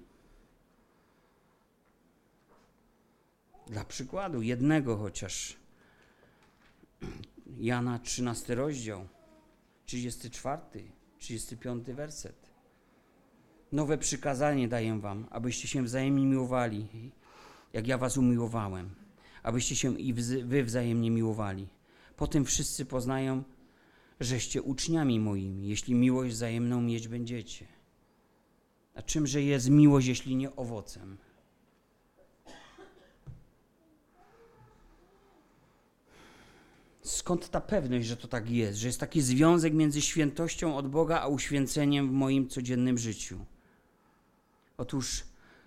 [3.67, 5.57] Dla przykładu, jednego chociaż.
[7.59, 9.07] Jana 13 rozdział,
[9.85, 10.61] 34,
[11.19, 12.51] 35 werset.
[13.71, 16.87] Nowe przykazanie daję wam, abyście się wzajemnie miłowali,
[17.73, 18.89] jak ja was umiłowałem,
[19.43, 20.13] abyście się i
[20.43, 21.67] wy wzajemnie miłowali.
[22.17, 23.43] Potem wszyscy poznają,
[24.19, 27.70] żeście uczniami moimi, jeśli miłość wzajemną mieć będziecie.
[29.01, 31.17] A czymże jest miłość, jeśli nie owocem?
[37.01, 41.19] Skąd ta pewność, że to tak jest, że jest taki związek między świętością od Boga
[41.21, 43.45] a uświęceniem w moim codziennym życiu?
[44.77, 45.23] Otóż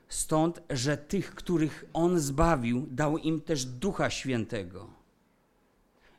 [0.08, 4.90] stąd, że tych, których On zbawił, dał im też Ducha Świętego.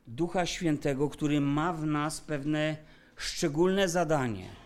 [0.07, 2.77] Ducha Świętego, który ma w nas pewne
[3.15, 4.64] szczególne zadanie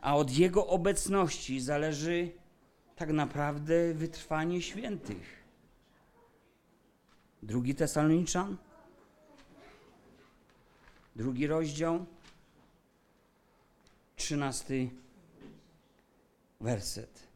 [0.00, 2.30] a od Jego obecności zależy
[2.96, 5.44] tak naprawdę wytrwanie świętych.
[7.42, 8.56] Drugi Tesaloniczan,
[11.16, 12.06] drugi rozdział,
[14.16, 14.90] trzynasty
[16.60, 17.26] werset.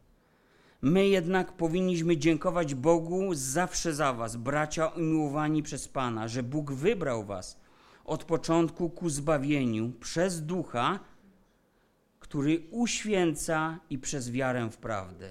[0.81, 7.25] My jednak powinniśmy dziękować Bogu zawsze za Was, bracia umiłowani przez Pana, że Bóg wybrał
[7.25, 7.59] Was
[8.05, 10.99] od początku ku zbawieniu przez ducha,
[12.31, 15.29] który uświęca i przez wiarę w prawdę.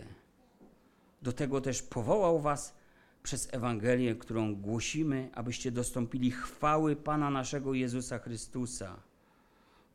[1.23, 2.75] Do tego też powołał Was
[3.23, 9.03] przez Ewangelię, którą głosimy, abyście dostąpili chwały Pana naszego Jezusa Chrystusa.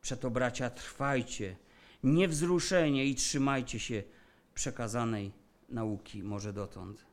[0.02, 1.56] Przeto, bracia, trwajcie
[2.04, 4.02] niewzruszenie i trzymajcie się
[4.54, 5.32] przekazanej
[5.68, 7.06] nauki, może dotąd.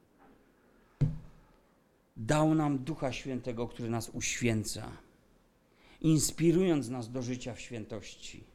[2.18, 4.92] Dał nam Ducha Świętego, który nas uświęca,
[6.02, 8.53] inspirując nas do życia w świętości.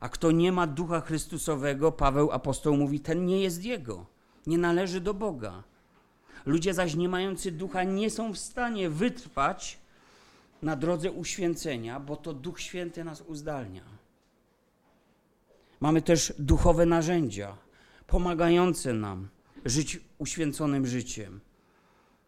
[0.00, 4.06] A kto nie ma ducha Chrystusowego, Paweł apostoł mówi, ten nie jest jego,
[4.46, 5.62] nie należy do Boga.
[6.46, 9.78] Ludzie zaś nie mający ducha nie są w stanie wytrwać
[10.62, 13.82] na drodze uświęcenia, bo to Duch Święty nas uzdalnia.
[15.80, 17.56] Mamy też duchowe narzędzia
[18.06, 19.28] pomagające nam
[19.64, 21.40] żyć uświęconym życiem.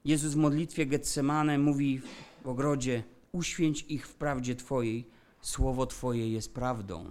[0.05, 2.01] Jezus w modlitwie Getsemane mówi
[2.45, 3.03] w ogrodzie:
[3.33, 5.07] Uświęć ich w prawdzie Twojej,
[5.41, 7.11] słowo Twoje jest prawdą.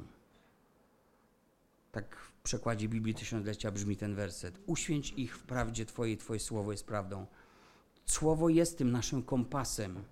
[1.91, 4.59] Tak w przekładzie Biblii Tysiąclecia brzmi ten werset.
[4.65, 7.25] Uświęć ich w prawdzie Twojej, Twoje słowo jest prawdą.
[8.05, 10.03] Słowo jest tym naszym kompasem,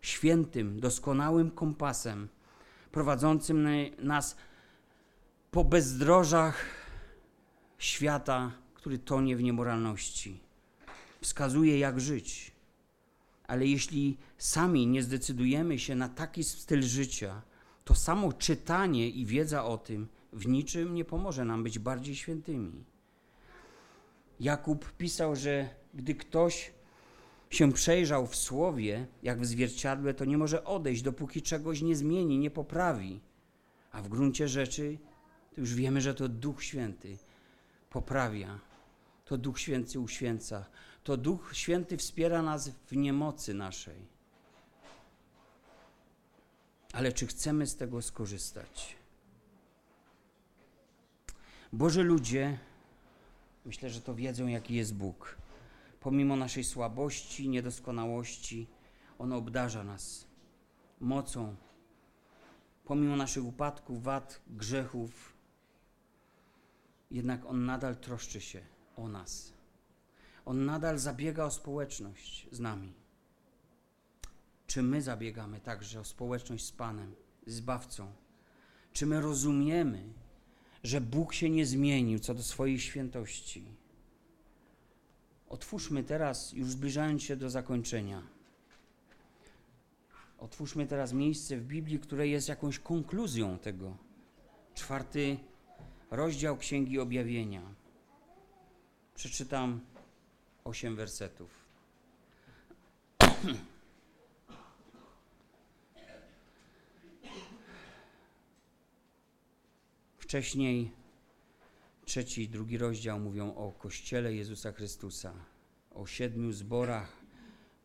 [0.00, 2.28] świętym, doskonałym kompasem,
[2.92, 4.36] prowadzącym nas
[5.50, 6.64] po bezdrożach
[7.78, 10.40] świata, który tonie w niemoralności.
[11.20, 12.52] Wskazuje, jak żyć.
[13.46, 17.42] Ale jeśli sami nie zdecydujemy się na taki styl życia,
[17.84, 22.84] to samo czytanie i wiedza o tym w niczym nie pomoże nam być bardziej świętymi.
[24.40, 26.72] Jakub pisał, że gdy ktoś
[27.50, 32.38] się przejrzał w słowie, jak w zwierciadle, to nie może odejść, dopóki czegoś nie zmieni,
[32.38, 33.20] nie poprawi.
[33.92, 34.98] A w gruncie rzeczy
[35.54, 37.18] to już wiemy, że to Duch Święty
[37.90, 38.60] poprawia,
[39.24, 40.66] to Duch Święty uświęca,
[41.04, 44.12] to Duch Święty wspiera nas w niemocy naszej.
[46.92, 49.01] Ale czy chcemy z tego skorzystać?
[51.74, 52.58] Boże ludzie,
[53.64, 55.36] myślę, że to wiedzą, jaki jest Bóg.
[56.00, 58.66] Pomimo naszej słabości, niedoskonałości,
[59.18, 60.26] On obdarza nas
[61.00, 61.56] mocą.
[62.84, 65.36] Pomimo naszych upadków, wad, grzechów,
[67.10, 68.60] jednak On nadal troszczy się
[68.96, 69.52] o nas.
[70.44, 72.92] On nadal zabiega o społeczność z nami.
[74.66, 77.14] Czy my zabiegamy także o społeczność z Panem,
[77.46, 78.12] Zbawcą?
[78.92, 80.02] Czy my rozumiemy,
[80.82, 83.64] że Bóg się nie zmienił co do swojej świętości?
[85.48, 88.22] Otwórzmy teraz, już zbliżając się do zakończenia,
[90.38, 93.96] otwórzmy teraz miejsce w Biblii, które jest jakąś konkluzją tego.
[94.74, 95.36] Czwarty
[96.10, 97.62] rozdział Księgi Objawienia.
[99.14, 99.80] Przeczytam
[100.64, 101.50] osiem wersetów.
[110.32, 110.90] Wcześniej
[112.04, 115.32] trzeci i drugi rozdział mówią o Kościele Jezusa Chrystusa,
[115.90, 117.16] o siedmiu zborach,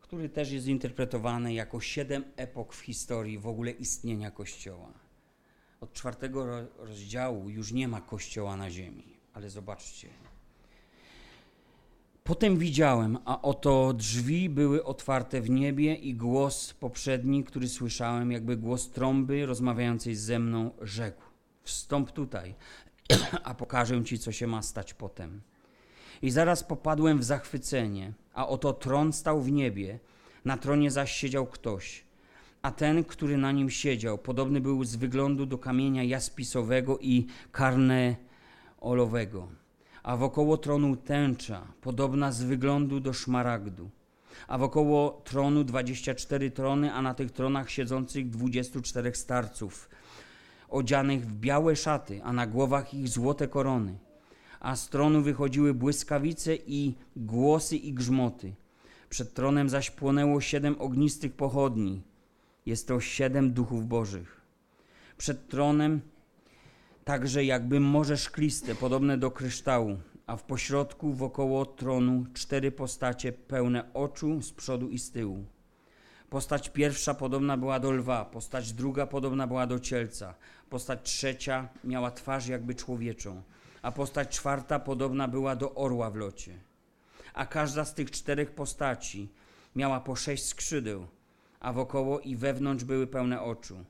[0.00, 4.92] który też jest interpretowany jako siedem epok w historii w ogóle istnienia Kościoła.
[5.80, 6.46] Od czwartego
[6.78, 10.08] rozdziału już nie ma Kościoła na ziemi, ale zobaczcie.
[12.24, 18.56] Potem widziałem, a oto drzwi były otwarte w niebie i głos poprzedni, który słyszałem, jakby
[18.56, 21.27] głos trąby rozmawiającej ze mną, rzekł:
[21.68, 22.54] Wstąp tutaj,
[23.44, 25.40] a pokażę ci, co się ma stać potem.
[26.22, 29.98] I zaraz popadłem w zachwycenie, a oto tron stał w niebie,
[30.44, 32.08] na tronie zaś siedział ktoś
[32.62, 39.48] a ten, który na nim siedział, podobny był z wyglądu do kamienia jaspisowego i karneolowego,
[40.02, 43.90] a wokoło tronu tęcza, podobna z wyglądu do szmaragdu,
[44.48, 49.88] a wokoło tronu dwadzieścia cztery trony, a na tych tronach siedzących dwudziestu czterech starców,
[50.68, 53.98] odzianych w białe szaty, a na głowach ich złote korony.
[54.60, 58.54] A z tronu wychodziły błyskawice i głosy i grzmoty.
[59.10, 62.02] Przed tronem zaś płonęło siedem ognistych pochodni,
[62.66, 64.40] jest to siedem duchów bożych.
[65.18, 66.00] Przed tronem
[67.04, 69.96] także jakby morze szkliste, podobne do kryształu,
[70.26, 75.44] a w pośrodku wokoło tronu cztery postacie pełne oczu z przodu i z tyłu.
[76.30, 80.34] Postać pierwsza podobna była do lwa, postać druga podobna była do cielca,
[80.70, 83.42] postać trzecia miała twarz jakby człowieczą,
[83.82, 86.58] a postać czwarta podobna była do orła w locie.
[87.34, 89.28] A każda z tych czterech postaci
[89.76, 91.06] miała po sześć skrzydeł,
[91.60, 93.84] a wokoło i wewnątrz były pełne oczu.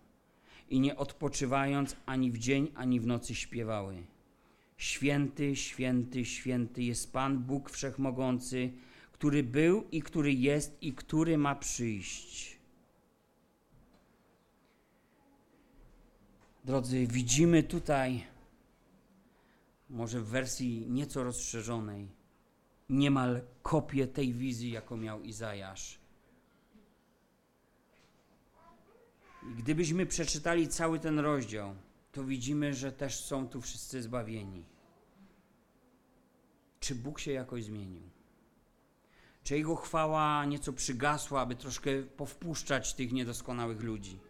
[0.70, 4.02] I nie odpoczywając ani w dzień, ani w nocy śpiewały.
[4.76, 8.70] Święty, święty, święty jest Pan Bóg Wszechmogący,
[9.12, 12.57] który był i który jest i który ma przyjść.
[16.68, 18.24] Drodzy, widzimy tutaj,
[19.90, 22.08] może w wersji nieco rozszerzonej,
[22.88, 25.98] niemal kopię tej wizji, jaką miał Izajasz.
[29.50, 31.74] I gdybyśmy przeczytali cały ten rozdział,
[32.12, 34.64] to widzimy, że też są tu wszyscy zbawieni.
[36.80, 38.02] Czy Bóg się jakoś zmienił?
[39.44, 44.27] Czy Jego chwała nieco przygasła, aby troszkę powpuszczać tych niedoskonałych ludzi?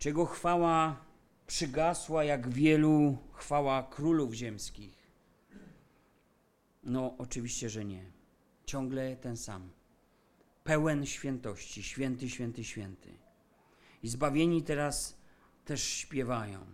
[0.00, 1.04] Czy Jego chwała
[1.46, 5.10] przygasła, jak wielu chwała królów ziemskich?
[6.84, 8.12] No, oczywiście, że nie.
[8.66, 9.70] Ciągle ten sam
[10.64, 13.08] pełen świętości, święty, święty, święty.
[14.02, 15.18] I zbawieni teraz
[15.64, 16.66] też śpiewają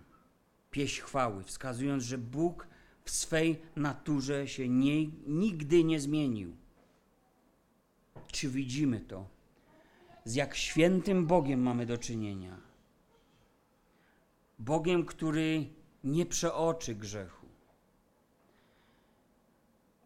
[0.70, 2.68] pieśń chwały, wskazując, że Bóg
[3.04, 6.56] w swej naturze się nie, nigdy nie zmienił.
[8.32, 9.28] Czy widzimy to?
[10.24, 12.65] Z jak świętym Bogiem mamy do czynienia.
[14.58, 15.66] Bogiem, który
[16.04, 17.46] nie przeoczy grzechu.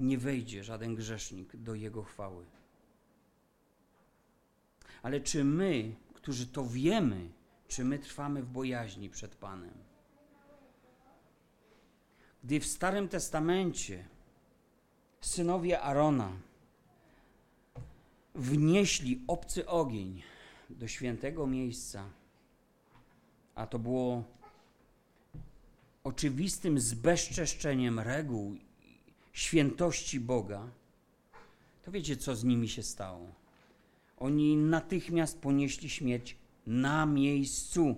[0.01, 2.45] Nie wejdzie żaden grzesznik do Jego chwały.
[5.03, 7.31] Ale czy my, którzy to wiemy,
[7.69, 9.75] czy my trwamy w bojaźni przed Panem?
[12.45, 14.09] Gdy w Starym Testamencie
[15.21, 16.33] synowie Arona
[18.35, 20.23] wnieśli obcy ogień
[20.71, 22.11] do świętego miejsca,
[23.55, 24.25] a to było
[26.05, 28.57] oczywistym zbezczeszczeniem reguł
[29.33, 30.69] świętości Boga,
[31.83, 33.27] to wiecie, co z nimi się stało?
[34.17, 36.37] Oni natychmiast ponieśli śmierć
[36.67, 37.97] na miejscu.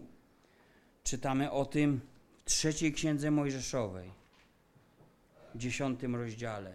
[1.05, 2.01] Czytamy o tym
[2.37, 4.11] w trzeciej księdze Mojżeszowej,
[5.55, 6.75] dziesiątym rozdziale.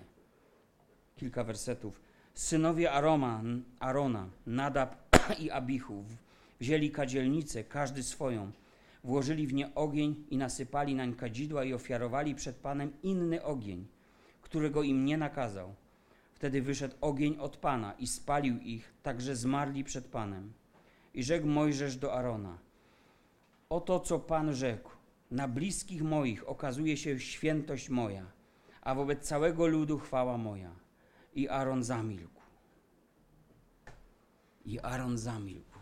[1.18, 2.02] Kilka wersetów.
[2.34, 3.44] Synowie Aroma,
[3.80, 4.96] Arona, Nadab
[5.40, 6.04] i Abichu
[6.60, 8.52] wzięli kadzielnicę, każdy swoją,
[9.08, 13.88] włożyli w nie ogień i nasypali nań kadzidła i ofiarowali przed Panem inny ogień,
[14.42, 15.76] którego im nie nakazał.
[16.34, 20.54] Wtedy wyszedł ogień od Pana i spalił ich, tak że zmarli przed Panem.
[21.14, 22.58] I rzekł Mojżesz do Arona:
[23.70, 24.92] Oto co Pan rzekł:
[25.32, 28.26] Na bliskich moich okazuje się świętość moja,
[28.82, 30.72] a wobec całego ludu chwała moja.
[31.36, 32.42] I Aaron zamilkł.
[34.66, 35.80] I Aaron zamilkł.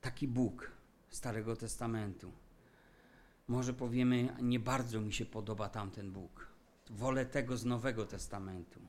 [0.00, 0.75] Taki Bóg
[1.16, 2.32] Starego Testamentu.
[3.48, 6.46] Może powiemy, nie bardzo mi się podoba tamten Bóg.
[6.90, 8.80] Wolę tego z Nowego Testamentu.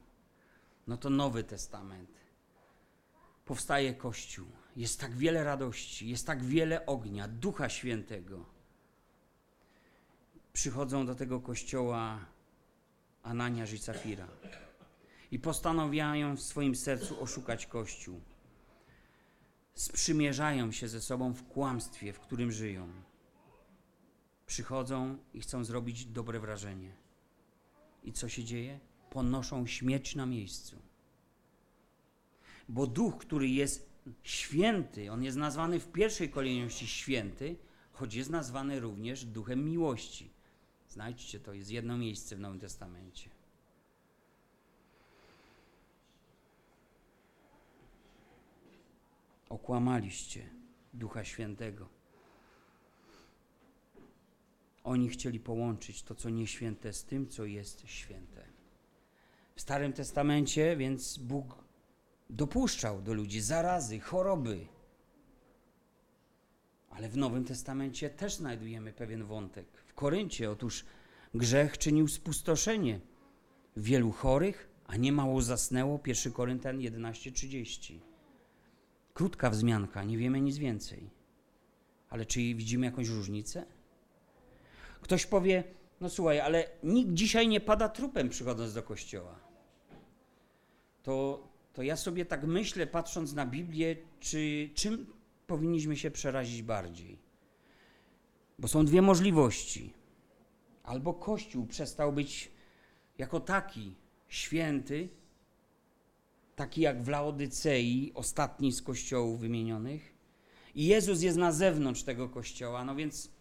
[0.87, 2.09] No to Nowy Testament.
[3.45, 4.47] Powstaje Kościół.
[4.75, 8.45] Jest tak wiele radości, jest tak wiele ognia, Ducha Świętego.
[10.53, 12.19] Przychodzą do tego kościoła
[13.23, 14.27] Ananiasz i Safira
[15.31, 18.21] i postanawiają w swoim sercu oszukać Kościół.
[19.77, 22.89] Sprzymierzają się ze sobą w kłamstwie, w którym żyją.
[24.45, 26.95] Przychodzą i chcą zrobić dobre wrażenie.
[28.03, 28.79] I co się dzieje?
[29.09, 30.81] Ponoszą śmierć na miejscu.
[32.69, 33.89] Bo duch, który jest
[34.23, 37.55] święty, on jest nazwany w pierwszej kolejności święty,
[37.91, 40.29] choć jest nazwany również duchem miłości.
[40.89, 43.36] Znajdźcie, to jest jedno miejsce w Nowym Testamencie.
[49.49, 50.49] Okłamaliście
[50.93, 51.89] Ducha Świętego.
[54.83, 58.43] Oni chcieli połączyć to, co nieświęte, z tym, co jest święte.
[59.55, 61.55] W Starym Testamencie więc Bóg
[62.29, 64.67] dopuszczał do ludzi zarazy, choroby.
[66.89, 69.67] Ale w Nowym Testamencie też znajdujemy pewien wątek.
[69.85, 70.85] W Koryncie otóż
[71.33, 72.99] grzech czynił spustoszenie
[73.77, 75.99] wielu chorych, a nie mało zasnęło.
[76.05, 78.06] 1 Koryntian 11:30.
[79.17, 81.09] Krótka wzmianka, nie wiemy nic więcej.
[82.09, 83.65] Ale czy widzimy jakąś różnicę?
[85.01, 85.63] Ktoś powie,
[86.01, 89.39] no słuchaj, ale nikt dzisiaj nie pada trupem przychodząc do kościoła.
[91.03, 95.13] To, to ja sobie tak myślę, patrząc na Biblię, czy czym
[95.47, 97.17] powinniśmy się przerazić bardziej?
[98.59, 99.93] Bo są dwie możliwości.
[100.83, 102.51] Albo Kościół przestał być
[103.17, 103.95] jako taki
[104.27, 105.09] święty,
[106.57, 110.13] taki jak w Laodycei, ostatni z kościołów wymienionych,
[110.75, 113.31] i Jezus jest na zewnątrz tego kościoła, no więc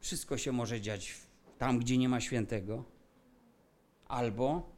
[0.00, 1.14] wszystko się może dziać
[1.58, 2.84] tam, gdzie nie ma świętego.
[4.08, 4.70] Albo,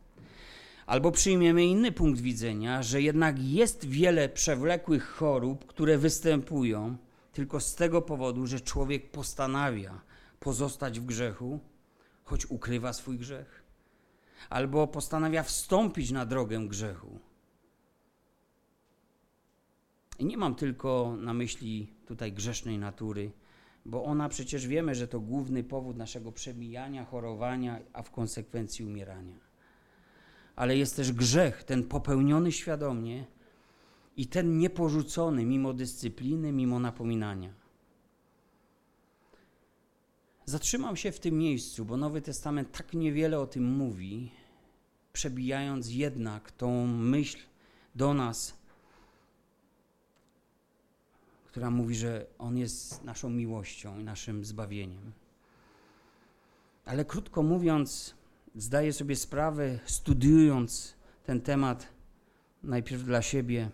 [0.86, 6.96] albo przyjmiemy inny punkt widzenia, że jednak jest wiele przewlekłych chorób, które występują
[7.32, 10.01] tylko z tego powodu, że człowiek postanawia
[10.40, 11.61] pozostać w grzechu,
[12.24, 13.62] choć ukrywa swój grzech,
[14.51, 17.27] albo postanawia wstąpić na drogę grzechu.
[20.18, 23.30] I nie mam tylko na myśli tutaj grzesznej natury,
[23.84, 29.36] bo ona przecież wiemy, że to główny powód naszego przemijania, chorowania, a w konsekwencji umierania.
[30.56, 33.24] Ale jest też grzech, ten popełniony świadomie
[34.16, 37.50] i ten nieporzucony mimo dyscypliny, mimo napominania.
[40.44, 44.30] Zatrzymam się w tym miejscu, bo Nowy Testament tak niewiele o tym mówi,
[45.12, 47.38] przebijając jednak tą myśl
[47.94, 48.57] do nas
[51.59, 55.12] która mówi, że On jest naszą miłością i naszym zbawieniem.
[56.84, 58.14] Ale krótko mówiąc,
[58.54, 60.94] zdaję sobie sprawę, studiując
[61.24, 61.88] ten temat
[62.62, 63.70] najpierw dla siebie,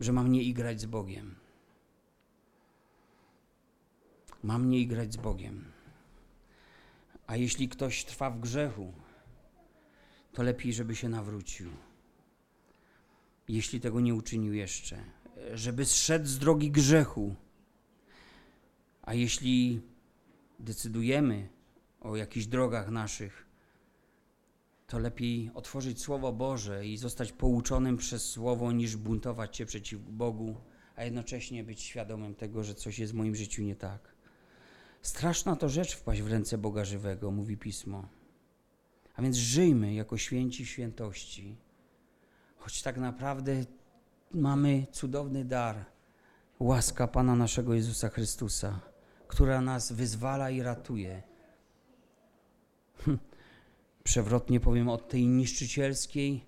[0.00, 1.34] że mam nie igrać z Bogiem.
[4.42, 5.64] Mam nie igrać z Bogiem.
[7.26, 8.92] A jeśli ktoś trwa w grzechu,
[10.32, 11.70] to lepiej, żeby się nawrócił.
[13.48, 15.04] Jeśli tego nie uczynił jeszcze,
[15.54, 17.34] żeby zszedł z drogi grzechu.
[19.02, 19.80] A jeśli
[20.58, 21.48] decydujemy
[22.00, 23.46] o jakichś drogach naszych,
[24.86, 30.56] to lepiej otworzyć Słowo Boże i zostać pouczonym przez Słowo, niż buntować się przeciw Bogu,
[30.96, 34.14] a jednocześnie być świadomym tego, że coś jest w moim życiu nie tak.
[35.02, 38.08] Straszna to rzecz wpaść w ręce Boga żywego, mówi Pismo.
[39.16, 41.56] A więc żyjmy jako święci świętości,
[42.56, 43.64] choć tak naprawdę
[44.34, 45.84] mamy cudowny dar,
[46.60, 48.80] łaska Pana naszego Jezusa Chrystusa,
[49.28, 51.22] która nas wyzwala i ratuje.
[52.98, 53.18] Hm.
[54.04, 56.46] Przewrotnie powiem od tej niszczycielskiej,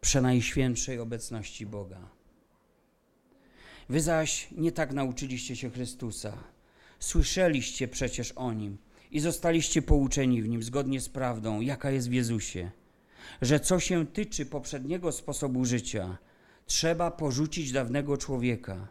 [0.00, 2.08] przenajświętszej obecności Boga.
[3.88, 6.38] Wy zaś nie tak nauczyliście się Chrystusa.
[6.98, 8.78] Słyszeliście przecież o Nim
[9.10, 12.70] i zostaliście pouczeni w Nim zgodnie z prawdą, jaka jest w Jezusie,
[13.42, 16.18] że co się tyczy poprzedniego sposobu życia,
[16.66, 18.88] trzeba porzucić dawnego człowieka,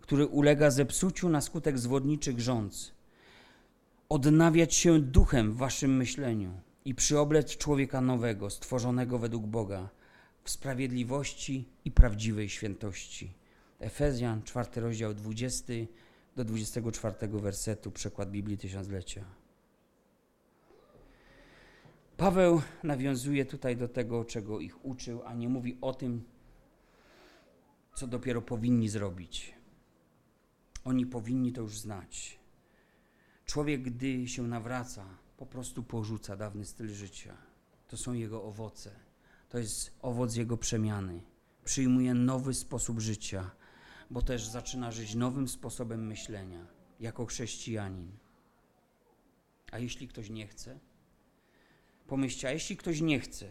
[0.00, 2.92] który ulega zepsuciu na skutek zwodniczych rządz,
[4.08, 6.52] odnawiać się duchem w waszym myśleniu
[6.84, 9.88] i przyoblec człowieka nowego, stworzonego według Boga,
[10.44, 13.32] w sprawiedliwości i prawdziwej świętości.
[13.80, 15.72] Efezjan, czwarty rozdział, 20
[16.36, 19.24] do 24 wersetu, przekład Biblii Tysiąclecia.
[22.24, 26.24] Paweł nawiązuje tutaj do tego, czego ich uczył, a nie mówi o tym,
[27.94, 29.54] co dopiero powinni zrobić.
[30.84, 32.38] Oni powinni to już znać.
[33.44, 35.04] Człowiek, gdy się nawraca,
[35.36, 37.36] po prostu porzuca dawny styl życia.
[37.88, 38.90] To są jego owoce.
[39.48, 41.22] To jest owoc jego przemiany.
[41.64, 43.50] Przyjmuje nowy sposób życia,
[44.10, 46.66] bo też zaczyna żyć nowym sposobem myślenia,
[47.00, 48.12] jako chrześcijanin.
[49.72, 50.78] A jeśli ktoś nie chce?
[52.06, 53.48] Pomyślcie, a jeśli ktoś nie chce,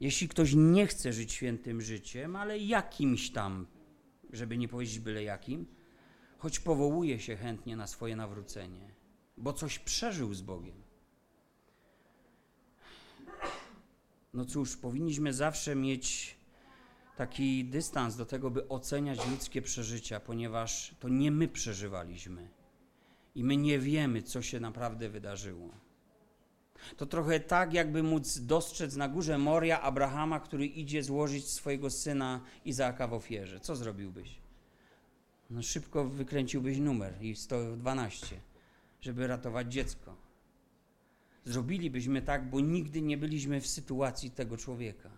[0.00, 3.66] jeśli ktoś nie chce żyć świętym życiem, ale jakimś tam,
[4.32, 5.66] żeby nie powiedzieć byle jakim,
[6.38, 8.94] choć powołuje się chętnie na swoje nawrócenie,
[9.36, 10.82] bo coś przeżył z Bogiem.
[14.34, 16.36] No cóż, powinniśmy zawsze mieć
[17.16, 22.48] taki dystans do tego, by oceniać ludzkie przeżycia, ponieważ to nie my przeżywaliśmy
[23.34, 25.83] i my nie wiemy, co się naprawdę wydarzyło.
[26.96, 32.40] To trochę tak, jakby móc dostrzec na górze Moria Abrahama, który idzie złożyć swojego syna
[32.64, 33.60] Izaaka w ofierze.
[33.60, 34.38] Co zrobiłbyś?
[35.50, 38.40] No szybko wykręciłbyś numer i 112,
[39.00, 40.16] żeby ratować dziecko.
[41.44, 45.10] Zrobilibyśmy tak, bo nigdy nie byliśmy w sytuacji tego człowieka.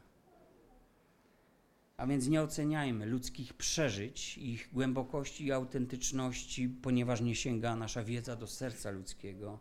[1.96, 8.36] A więc nie oceniajmy ludzkich przeżyć, ich głębokości i autentyczności, ponieważ nie sięga nasza wiedza
[8.36, 9.58] do serca ludzkiego,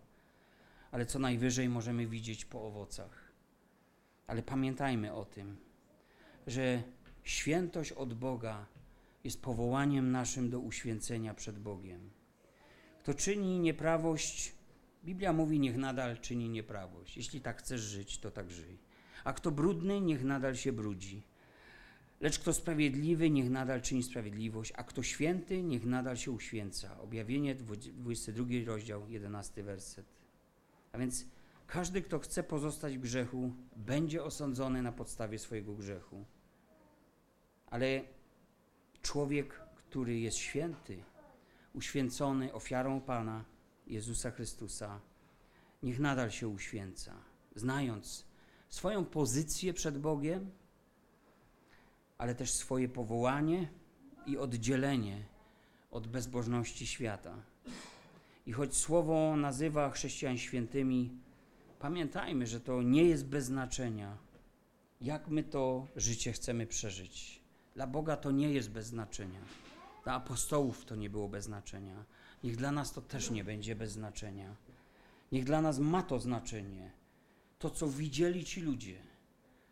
[0.96, 3.32] ale co najwyżej możemy widzieć po owocach.
[4.28, 5.58] Ale pamiętajmy o tym,
[6.48, 6.84] że
[7.24, 8.66] świętość od Boga
[9.24, 12.10] jest powołaniem naszym do uświęcenia przed Bogiem.
[13.00, 14.54] Kto czyni nieprawość,
[15.06, 17.18] Biblia mówi, niech nadal czyni nieprawość.
[17.18, 18.78] Jeśli tak chcesz żyć, to tak żyj.
[19.24, 21.24] A kto brudny, niech nadal się brudzi.
[22.22, 27.02] Lecz kto sprawiedliwy, niech nadal czyni sprawiedliwość, a kto święty, niech nadal się uświęca.
[27.02, 30.15] Objawienie 22 rozdział, 11 werset.
[30.96, 31.26] A więc
[31.68, 36.26] każdy, kto chce pozostać w grzechu, będzie osądzony na podstawie swojego grzechu.
[37.68, 38.02] Ale
[39.02, 41.04] człowiek, który jest święty,
[41.74, 43.46] uświęcony ofiarą Pana
[43.88, 45.02] Jezusa Chrystusa,
[45.84, 47.14] niech nadal się uświęca,
[47.56, 48.26] znając
[48.70, 50.52] swoją pozycję przed Bogiem,
[52.18, 53.70] ale też swoje powołanie
[54.26, 55.26] i oddzielenie
[55.92, 57.55] od bezbożności świata.
[58.46, 61.12] I choć słowo nazywa chrześcijan świętymi,
[61.80, 64.18] pamiętajmy, że to nie jest bez znaczenia,
[65.02, 67.42] jak my to życie chcemy przeżyć.
[67.76, 69.40] Dla Boga to nie jest bez znaczenia.
[70.04, 72.06] Dla apostołów to nie było bez znaczenia.
[72.44, 74.56] Niech dla nas to też nie będzie bez znaczenia.
[75.32, 76.92] Niech dla nas ma to znaczenie.
[77.60, 78.98] To, co widzieli ci ludzie,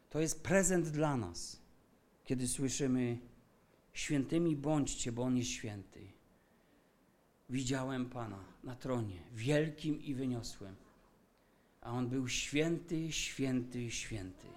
[0.10, 1.64] to jest prezent dla nas
[2.24, 3.18] kiedy słyszymy
[3.94, 6.08] świętymi bądźcie, bo On jest święty.
[7.50, 10.76] Widziałem Pana na tronie, wielkim i wyniosłym,
[11.82, 14.48] a On był święty, święty, święty.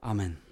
[0.00, 0.51] Amen.